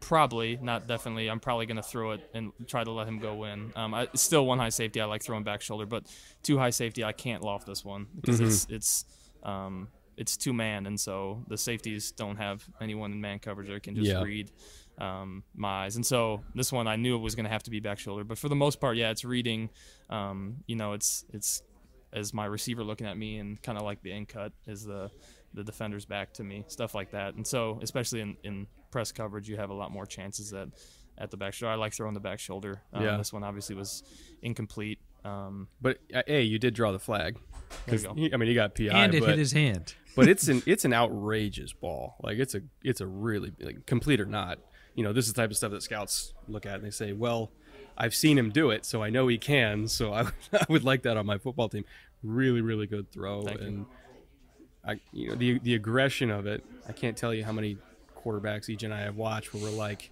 probably 0.00 0.58
not 0.60 0.86
definitely 0.86 1.28
I'm 1.28 1.40
probably 1.40 1.64
gonna 1.64 1.82
throw 1.82 2.10
it 2.10 2.28
and 2.34 2.52
try 2.66 2.84
to 2.84 2.90
let 2.90 3.08
him 3.08 3.18
go 3.18 3.44
in. 3.44 3.72
Um, 3.74 3.94
I, 3.94 4.08
still 4.14 4.44
one 4.44 4.58
high 4.58 4.68
safety. 4.68 5.00
I 5.00 5.06
like 5.06 5.22
throwing 5.22 5.44
back 5.44 5.62
shoulder, 5.62 5.86
but 5.86 6.04
two 6.42 6.58
high 6.58 6.70
safety 6.70 7.02
I 7.02 7.12
can't 7.12 7.42
loft 7.42 7.66
this 7.66 7.82
one 7.82 8.08
because 8.14 8.40
it's 8.40 8.66
it's 8.68 9.04
um, 9.42 9.88
it's 10.22 10.36
two 10.36 10.52
man, 10.52 10.86
and 10.86 10.98
so 10.98 11.44
the 11.48 11.58
safeties 11.58 12.12
don't 12.12 12.36
have 12.36 12.64
anyone 12.80 13.12
in 13.12 13.20
man 13.20 13.38
coverage 13.38 13.68
that 13.68 13.82
can 13.82 13.94
just 13.94 14.08
Yeah. 14.10 14.22
read. 14.22 14.50
um, 14.98 15.42
my 15.54 15.84
eyes. 15.84 15.96
And 15.96 16.04
so 16.04 16.44
this 16.54 16.70
one 16.70 16.86
I 16.86 16.96
knew 16.96 17.16
it 17.16 17.22
was 17.28 17.34
going 17.34 17.44
to 17.44 17.50
have 17.50 17.62
to 17.64 17.70
be 17.70 17.80
back 17.80 17.98
shoulder, 17.98 18.24
but 18.24 18.36
for 18.38 18.48
the 18.50 18.54
most 18.54 18.78
part, 18.78 18.96
yeah, 18.98 19.10
it's 19.10 19.24
reading. 19.24 19.70
Um, 20.10 20.62
you 20.66 20.76
know, 20.76 20.92
it's 20.92 21.24
it's 21.32 21.62
as 22.12 22.34
my 22.34 22.44
receiver 22.44 22.84
looking 22.84 23.06
at 23.06 23.16
me 23.16 23.38
and 23.38 23.60
kind 23.62 23.78
of 23.78 23.84
like 23.84 24.02
the 24.02 24.12
in 24.12 24.26
cut 24.26 24.52
is 24.66 24.84
the 24.84 25.10
the 25.54 25.64
defender's 25.64 26.04
back 26.04 26.34
to 26.34 26.44
me, 26.44 26.64
stuff 26.68 26.94
like 26.94 27.10
that. 27.12 27.34
And 27.34 27.46
so 27.46 27.78
especially 27.82 28.20
in, 28.20 28.36
in 28.44 28.66
press 28.90 29.10
coverage, 29.12 29.48
you 29.48 29.56
have 29.56 29.70
a 29.70 29.74
lot 29.74 29.90
more 29.90 30.04
chances 30.06 30.50
that 30.50 30.68
at 31.18 31.30
the 31.30 31.36
back 31.38 31.54
shoulder. 31.54 31.72
I 31.72 31.76
like 31.76 31.94
throwing 31.94 32.14
the 32.14 32.20
back 32.20 32.38
shoulder. 32.38 32.82
Um, 32.92 33.02
Yeah. 33.02 33.16
This 33.16 33.32
one 33.32 33.42
obviously 33.44 33.74
was 33.74 34.02
incomplete. 34.42 34.98
Um, 35.24 35.68
But 35.80 35.98
uh, 36.14 36.22
hey, 36.26 36.42
you 36.42 36.58
did 36.58 36.74
draw 36.74 36.92
the 36.92 36.98
flag. 36.98 37.38
There 37.86 37.94
you 37.94 38.04
'Cause 38.04 38.04
go. 38.04 38.14
he- 38.14 38.32
I 38.34 38.36
mean, 38.36 38.48
he 38.48 38.54
got 38.54 38.74
PI, 38.74 38.88
and 39.04 39.14
it 39.14 39.20
but, 39.20 39.30
hit 39.30 39.38
his 39.38 39.52
hand. 39.52 39.94
but 40.16 40.28
it's 40.28 40.48
an 40.48 40.62
it's 40.66 40.84
an 40.84 40.92
outrageous 40.92 41.72
ball. 41.72 42.16
Like 42.22 42.38
it's 42.38 42.54
a 42.54 42.62
it's 42.82 43.00
a 43.00 43.06
really 43.06 43.52
like, 43.60 43.86
complete 43.86 44.20
or 44.20 44.26
not. 44.26 44.58
You 44.94 45.04
know, 45.04 45.12
this 45.12 45.26
is 45.26 45.32
the 45.32 45.40
type 45.40 45.50
of 45.50 45.56
stuff 45.56 45.70
that 45.72 45.82
scouts 45.82 46.34
look 46.48 46.66
at 46.66 46.74
and 46.74 46.84
they 46.84 46.90
say, 46.90 47.12
well, 47.14 47.50
I've 47.96 48.14
seen 48.14 48.36
him 48.36 48.50
do 48.50 48.70
it, 48.70 48.84
so 48.84 49.02
I 49.02 49.08
know 49.10 49.26
he 49.28 49.38
can. 49.38 49.88
So 49.88 50.12
I, 50.12 50.22
I 50.52 50.66
would 50.68 50.84
like 50.84 51.02
that 51.04 51.16
on 51.16 51.24
my 51.24 51.38
football 51.38 51.68
team. 51.70 51.84
Really, 52.22 52.60
really 52.60 52.86
good 52.86 53.10
throw, 53.10 53.42
Thank 53.42 53.60
you. 53.60 53.66
and 53.66 53.86
I 54.84 55.00
you 55.12 55.28
know 55.30 55.34
the 55.36 55.58
the 55.60 55.74
aggression 55.74 56.30
of 56.30 56.46
it. 56.46 56.64
I 56.88 56.92
can't 56.92 57.16
tell 57.16 57.32
you 57.32 57.44
how 57.44 57.52
many 57.52 57.78
quarterbacks 58.16 58.68
E.J. 58.68 58.86
and 58.86 58.94
I 58.94 59.00
have 59.00 59.16
watched 59.16 59.54
where 59.54 59.62
we're 59.62 59.70
like, 59.70 60.10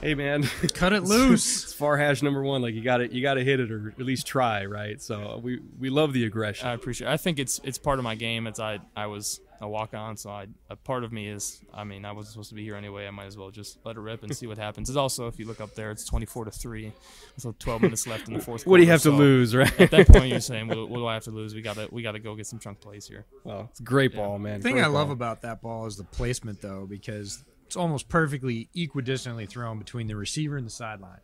hey 0.00 0.14
man, 0.14 0.42
Cut 0.74 0.92
it 0.92 1.02
loose. 1.04 1.64
it's 1.64 1.72
far 1.72 1.96
hash 1.96 2.22
number 2.22 2.42
one. 2.42 2.62
Like 2.62 2.74
you 2.74 2.82
got 2.82 3.00
it, 3.00 3.12
you 3.12 3.22
got 3.22 3.34
to 3.34 3.44
hit 3.44 3.60
it 3.60 3.70
or 3.70 3.90
at 3.98 4.04
least 4.04 4.26
try, 4.26 4.64
right? 4.66 5.00
So 5.00 5.40
we 5.42 5.60
we 5.78 5.90
love 5.90 6.12
the 6.12 6.24
aggression. 6.24 6.68
I 6.68 6.72
appreciate. 6.74 7.08
It. 7.08 7.12
I 7.12 7.16
think 7.16 7.38
it's 7.38 7.60
it's 7.64 7.78
part 7.78 7.98
of 7.98 8.04
my 8.04 8.14
game. 8.14 8.46
It's 8.46 8.60
I 8.60 8.78
I 8.96 9.06
was 9.06 9.40
a 9.62 9.66
walk 9.66 9.94
on, 9.94 10.18
so 10.18 10.28
I 10.28 10.48
a 10.68 10.76
part 10.76 11.02
of 11.02 11.12
me 11.12 11.28
is. 11.28 11.62
I 11.72 11.84
mean, 11.84 12.04
I 12.04 12.12
wasn't 12.12 12.32
supposed 12.32 12.50
to 12.50 12.54
be 12.54 12.62
here 12.62 12.74
anyway. 12.76 13.06
I 13.06 13.10
might 13.10 13.24
as 13.24 13.38
well 13.38 13.50
just 13.50 13.78
let 13.84 13.96
it 13.96 14.00
rip 14.00 14.22
and 14.22 14.36
see 14.36 14.46
what 14.46 14.58
happens. 14.58 14.90
It's 14.90 14.98
also 14.98 15.28
if 15.28 15.38
you 15.38 15.46
look 15.46 15.62
up 15.62 15.74
there, 15.74 15.90
it's 15.90 16.04
twenty 16.04 16.26
four 16.26 16.44
to 16.44 16.50
three, 16.50 16.92
so 17.38 17.54
12 17.58 17.82
minutes 17.82 18.06
left 18.06 18.28
in 18.28 18.34
the 18.34 18.40
fourth. 18.40 18.66
what 18.66 18.76
do 18.76 18.82
you 18.82 18.88
quarter, 18.88 18.92
have 18.92 19.02
to 19.02 19.10
lose, 19.12 19.54
right? 19.54 19.80
At 19.80 19.90
that 19.92 20.08
point, 20.08 20.26
you're 20.28 20.40
saying, 20.40 20.68
what, 20.68 20.90
what 20.90 20.98
do 20.98 21.06
I 21.06 21.14
have 21.14 21.24
to 21.24 21.30
lose? 21.30 21.54
We 21.54 21.62
gotta 21.62 21.88
we 21.90 22.02
gotta 22.02 22.18
go 22.18 22.34
get 22.34 22.46
some 22.46 22.58
chunk 22.58 22.80
plays 22.80 23.06
here. 23.06 23.24
well, 23.44 23.68
it's 23.70 23.80
a 23.80 23.82
great 23.82 24.12
Yeah. 24.12 24.18
ball, 24.26 24.38
man. 24.38 24.58
The 24.58 24.62
thing 24.64 24.74
Great 24.74 24.84
I 24.84 24.88
love 24.88 25.08
about 25.08 25.40
that 25.42 25.62
ball 25.62 25.86
is 25.86 25.96
the 25.96 26.04
placement, 26.04 26.60
though, 26.60 26.84
because 26.86 27.42
it's 27.66 27.76
almost 27.76 28.08
perfectly 28.08 28.68
equidistantly 28.76 29.48
thrown 29.48 29.78
between 29.78 30.06
the 30.06 30.16
receiver 30.16 30.56
and 30.56 30.66
the 30.66 30.70
sideline, 30.70 31.20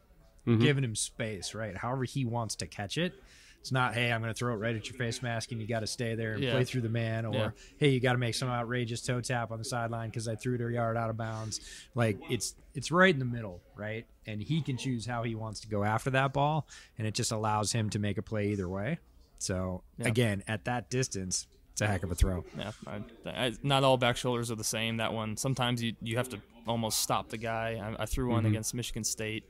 Mm-hmm. 0.47 0.61
giving 0.63 0.83
him 0.83 0.97
space, 0.97 1.55
right? 1.55 1.77
However 1.77 2.03
he 2.05 2.25
wants 2.25 2.57
to 2.57 2.67
catch 2.67 2.99
it. 2.99 3.13
It's 3.61 3.71
not, 3.71 3.95
hey, 3.95 4.11
I'm 4.11 4.21
going 4.23 4.35
to 4.35 4.37
throw 4.37 4.53
it 4.55 4.57
right 4.57 4.75
at 4.75 4.89
your 4.89 4.97
face 4.97 5.23
mask 5.23 5.53
and 5.53 5.61
you 5.61 5.69
got 5.69 5.81
to 5.81 5.87
stay 5.87 6.17
there 6.17 6.33
and 6.35 6.43
Yeah. 6.43 6.51
play 6.51 6.65
through 6.65 6.81
the 6.81 6.89
man, 6.89 7.25
or 7.25 7.35
Yeah. 7.35 7.51
hey, 7.79 7.91
you 7.91 8.01
got 8.01 8.15
to 8.15 8.19
make 8.19 8.35
some 8.35 8.49
outrageous 8.49 9.03
toe 9.03 9.21
tap 9.21 9.53
on 9.53 9.59
the 9.59 9.65
sideline 9.65 10.09
because 10.09 10.27
I 10.27 10.35
threw 10.35 10.57
it 10.57 10.61
a 10.61 10.69
yard 10.73 10.97
out 10.97 11.11
of 11.11 11.17
bounds. 11.17 11.61
Like 11.95 12.19
it's 12.29 12.57
it's 12.75 12.91
right 12.91 13.15
in 13.15 13.21
the 13.21 13.25
middle, 13.25 13.63
right? 13.77 14.05
And 14.27 14.43
he 14.43 14.63
can 14.63 14.77
choose 14.79 15.07
how 15.07 15.23
he 15.23 15.37
wants 15.37 15.61
to 15.61 15.69
go 15.69 15.85
after 15.85 16.11
that 16.11 16.33
ball, 16.33 16.67
and 16.99 17.07
it 17.07 17.15
just 17.15 17.31
allows 17.31 17.71
him 17.71 17.89
to 17.91 18.01
make 18.01 18.19
a 18.19 18.23
play 18.23 18.49
either 18.49 18.69
way. 18.69 18.99
So 19.39 19.85
Yeah. 19.97 20.09
again, 20.09 20.43
at 20.49 20.65
that 20.65 20.91
distance, 20.91 21.47
it's 21.73 21.81
a 21.81 21.87
heck 21.87 22.03
of 22.03 22.11
a 22.11 22.15
throw. 22.15 22.45
Yeah, 22.57 22.71
I, 22.87 23.01
I, 23.27 23.53
not 23.63 23.83
all 23.85 23.97
back 23.97 24.17
shoulders 24.17 24.51
are 24.51 24.55
the 24.57 24.65
same. 24.65 24.99
That 24.99 25.13
one 25.13 25.37
sometimes 25.37 25.83
you 25.83 25.95
you 26.03 26.17
have 26.17 26.29
to 26.31 26.39
almost 26.67 27.01
stop 27.01 27.29
the 27.29 27.39
guy. 27.39 27.81
I, 27.99 28.03
I 28.03 28.07
threw 28.07 28.29
one 28.31 28.47
against 28.47 28.75
Michigan 28.75 29.05
State, 29.05 29.45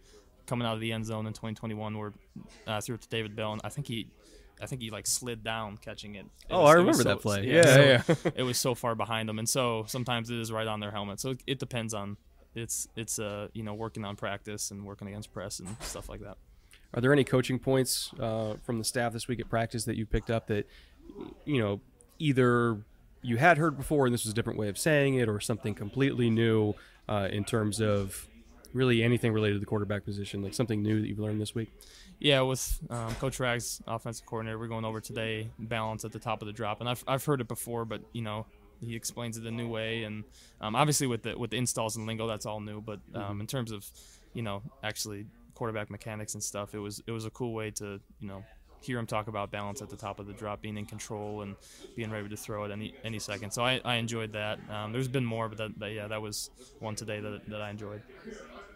coming 0.47 0.67
out 0.67 0.75
of 0.75 0.81
the 0.81 0.93
end 0.93 1.05
zone 1.07 1.27
in 1.27 1.33
2021, 1.33 1.99
where 1.99 2.13
uh, 2.67 2.73
I 2.75 2.81
threw 2.81 2.95
it 2.95 3.03
to 3.03 3.09
David 3.09 3.37
Bell, 3.37 3.53
and 3.53 3.61
I 3.65 3.69
think 3.69 3.87
he, 3.87 4.07
I 4.63 4.67
think 4.67 4.81
he 4.83 4.91
like 4.91 5.07
slid 5.07 5.43
down 5.45 5.77
catching 5.77 6.15
it. 6.15 6.25
It 6.25 6.53
Oh, 6.53 6.63
was- 6.63 6.71
I 6.71 6.73
remember 6.75 7.03
so- 7.03 7.09
that 7.11 7.21
play. 7.21 7.45
Yeah, 7.47 7.55
Yeah, 7.55 8.03
so 8.03 8.15
yeah. 8.25 8.31
it 8.37 8.43
was 8.45 8.57
so 8.59 8.75
far 8.75 8.95
behind 8.95 9.29
them, 9.29 9.39
and 9.39 9.49
so 9.49 9.85
sometimes 9.89 10.31
it 10.31 10.39
is 10.39 10.51
right 10.53 10.67
on 10.67 10.81
their 10.81 10.91
helmet. 10.91 11.21
So 11.21 11.31
it, 11.31 11.43
it 11.47 11.59
depends 11.59 11.93
on. 11.95 12.17
It's 12.55 12.87
it's 12.97 13.19
uh 13.19 13.49
you 13.55 13.63
know 13.63 13.73
working 13.73 14.05
on 14.05 14.15
practice 14.15 14.71
and 14.73 14.85
working 14.85 15.09
against 15.09 15.33
press 15.33 15.59
and 15.59 15.75
stuff 15.81 16.11
like 16.11 16.21
that. 16.21 16.37
Are 16.93 17.01
there 17.01 17.11
any 17.11 17.25
coaching 17.25 17.59
points 17.59 18.11
uh, 18.21 18.57
from 18.63 18.77
the 18.77 18.85
staff 18.85 19.15
this 19.15 19.27
week 19.27 19.41
at 19.41 19.49
practice 19.49 19.85
that 19.87 19.97
you 19.97 20.05
picked 20.05 20.31
up 20.31 20.49
that 20.49 20.67
you 21.47 21.59
know 21.63 21.81
either 22.23 22.79
you 23.21 23.37
had 23.37 23.59
heard 23.59 23.77
before 23.77 24.07
and 24.07 24.15
this 24.15 24.25
was 24.25 24.33
a 24.33 24.35
different 24.35 24.59
way 24.59 24.69
of 24.69 24.79
saying 24.79 25.15
it, 25.15 25.29
or 25.29 25.41
something 25.41 25.75
completely 25.75 26.31
new 26.31 26.75
uh, 27.09 27.29
in 27.31 27.45
terms 27.45 27.81
of 27.81 28.29
really 28.73 29.03
anything 29.03 29.33
related 29.33 29.55
to 29.55 29.61
the 29.61 29.67
quarterback 29.67 30.05
position, 30.05 30.43
like 30.43 30.55
something 30.55 30.83
new 30.83 31.01
that 31.01 31.09
you've 31.09 31.19
learned 31.19 31.41
this 31.41 31.55
week? 31.55 31.71
Yeah, 32.19 32.41
with 32.43 32.81
um, 32.89 33.15
Coach 33.17 33.41
Rags, 33.41 33.83
offensive 33.87 34.25
coordinator, 34.27 34.59
we're 34.59 34.69
going 34.69 34.85
over 34.85 35.01
today 35.01 35.51
balance 35.59 36.05
at 36.05 36.13
the 36.13 36.21
top 36.21 36.41
of 36.41 36.47
the 36.47 36.53
drop, 36.53 36.81
and 36.81 36.89
I've, 36.89 37.05
I've 37.07 37.25
heard 37.25 37.41
it 37.41 37.49
before, 37.49 37.85
but 37.85 38.01
you 38.13 38.23
know 38.23 38.47
he 38.81 38.97
explains 38.97 39.37
it 39.37 39.45
a 39.45 39.51
new 39.51 39.69
way, 39.69 40.05
and 40.05 40.25
um, 40.61 40.75
obviously 40.77 41.07
with 41.07 41.23
the 41.23 41.37
with 41.37 41.51
the 41.51 41.57
installs 41.57 41.97
and 41.97 42.07
lingo, 42.07 42.27
that's 42.27 42.47
all 42.47 42.61
new. 42.61 42.81
But 42.81 43.01
um, 43.15 43.41
in 43.41 43.47
terms 43.47 43.73
of 43.73 43.89
you 44.35 44.43
know 44.43 44.63
actually 44.83 45.27
quarterback 45.55 45.91
mechanics 45.91 46.35
and 46.35 46.43
stuff, 46.43 46.75
it 46.75 46.79
was 46.79 47.03
it 47.07 47.13
was 47.13 47.25
a 47.25 47.31
cool 47.31 47.53
way 47.53 47.71
to 47.73 48.01
you 48.21 48.29
know 48.29 48.45
hear 48.83 48.99
him 48.99 49.07
talk 49.07 49.29
about 49.29 49.51
balance 49.51 49.81
at 49.81 49.89
the 49.89 49.97
top 49.97 50.19
of 50.19 50.27
the 50.27 50.33
drop, 50.33 50.61
being 50.61 50.77
in 50.77 50.87
control 50.87 51.43
and 51.43 51.57
being 51.97 52.11
ready 52.11 52.29
to 52.29 52.37
throw 52.37 52.65
at 52.65 52.71
any 52.71 52.95
any 53.05 53.19
second. 53.19 53.53
So 53.53 53.65
I, 53.65 53.81
I 53.85 53.97
enjoyed 53.97 54.33
that. 54.33 54.59
Um, 54.71 54.93
there's 54.93 55.09
been 55.09 55.25
more, 55.25 55.49
but 55.49 55.59
that, 55.59 55.79
that 55.79 55.93
yeah, 55.93 56.09
that 56.09 56.21
was 56.21 56.51
one 56.81 56.95
today 56.95 57.21
that, 57.21 57.49
that 57.49 57.63
I 57.63 57.71
enjoyed. 57.71 58.03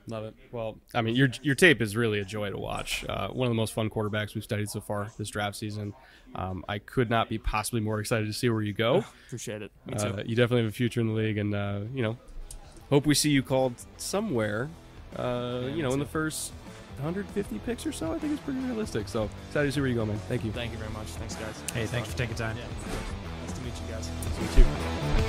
Love 0.08 0.24
it. 0.24 0.34
Well, 0.52 0.78
I 0.94 1.02
mean, 1.02 1.16
your 1.16 1.30
your 1.42 1.56
tape 1.56 1.82
is 1.82 1.96
really 1.96 2.20
a 2.20 2.24
joy 2.24 2.50
to 2.50 2.58
watch. 2.58 3.04
Uh, 3.08 3.28
one 3.28 3.46
of 3.46 3.50
the 3.50 3.56
most 3.56 3.72
fun 3.72 3.90
quarterbacks 3.90 4.34
we've 4.34 4.44
studied 4.44 4.70
so 4.70 4.80
far 4.80 5.10
this 5.18 5.30
draft 5.30 5.56
season. 5.56 5.94
Um, 6.36 6.64
I 6.68 6.78
could 6.78 7.10
not 7.10 7.28
be 7.28 7.38
possibly 7.38 7.80
more 7.80 7.98
excited 7.98 8.26
to 8.26 8.32
see 8.32 8.48
where 8.48 8.62
you 8.62 8.72
go. 8.72 8.98
Appreciate 9.26 9.62
it. 9.62 9.72
Uh, 9.92 10.22
you 10.24 10.36
definitely 10.36 10.62
have 10.62 10.72
a 10.72 10.74
future 10.74 11.00
in 11.00 11.08
the 11.08 11.12
league, 11.12 11.38
and 11.38 11.54
uh, 11.54 11.80
you 11.92 12.02
know, 12.02 12.16
hope 12.88 13.04
we 13.04 13.14
see 13.14 13.30
you 13.30 13.42
called 13.42 13.74
somewhere. 13.96 14.68
Uh, 15.16 15.62
you 15.74 15.82
know, 15.82 15.92
in 15.92 15.98
the 15.98 16.06
first 16.06 16.52
150 16.96 17.58
picks 17.60 17.86
or 17.86 17.92
so. 17.92 18.12
I 18.12 18.18
think 18.18 18.32
it's 18.32 18.42
pretty 18.42 18.60
realistic. 18.60 19.08
So 19.08 19.28
excited 19.48 19.66
to 19.66 19.72
see 19.72 19.80
where 19.80 19.88
you 19.88 19.96
go, 19.96 20.06
man. 20.06 20.18
Thank 20.28 20.44
you. 20.44 20.52
Thank 20.52 20.72
you 20.72 20.78
very 20.78 20.92
much. 20.92 21.06
Thanks, 21.08 21.34
guys. 21.36 21.62
Hey, 21.72 21.86
thanks 21.86 22.10
for 22.10 22.16
taking 22.16 22.36
time. 22.36 22.56
Yeah. 22.56 22.64
Nice 23.42 23.52
to 23.52 23.60
meet 23.62 23.74
you 23.74 23.94
guys. 23.94 24.06
See 24.06 24.60
you 24.60 24.64
too. 24.64 25.22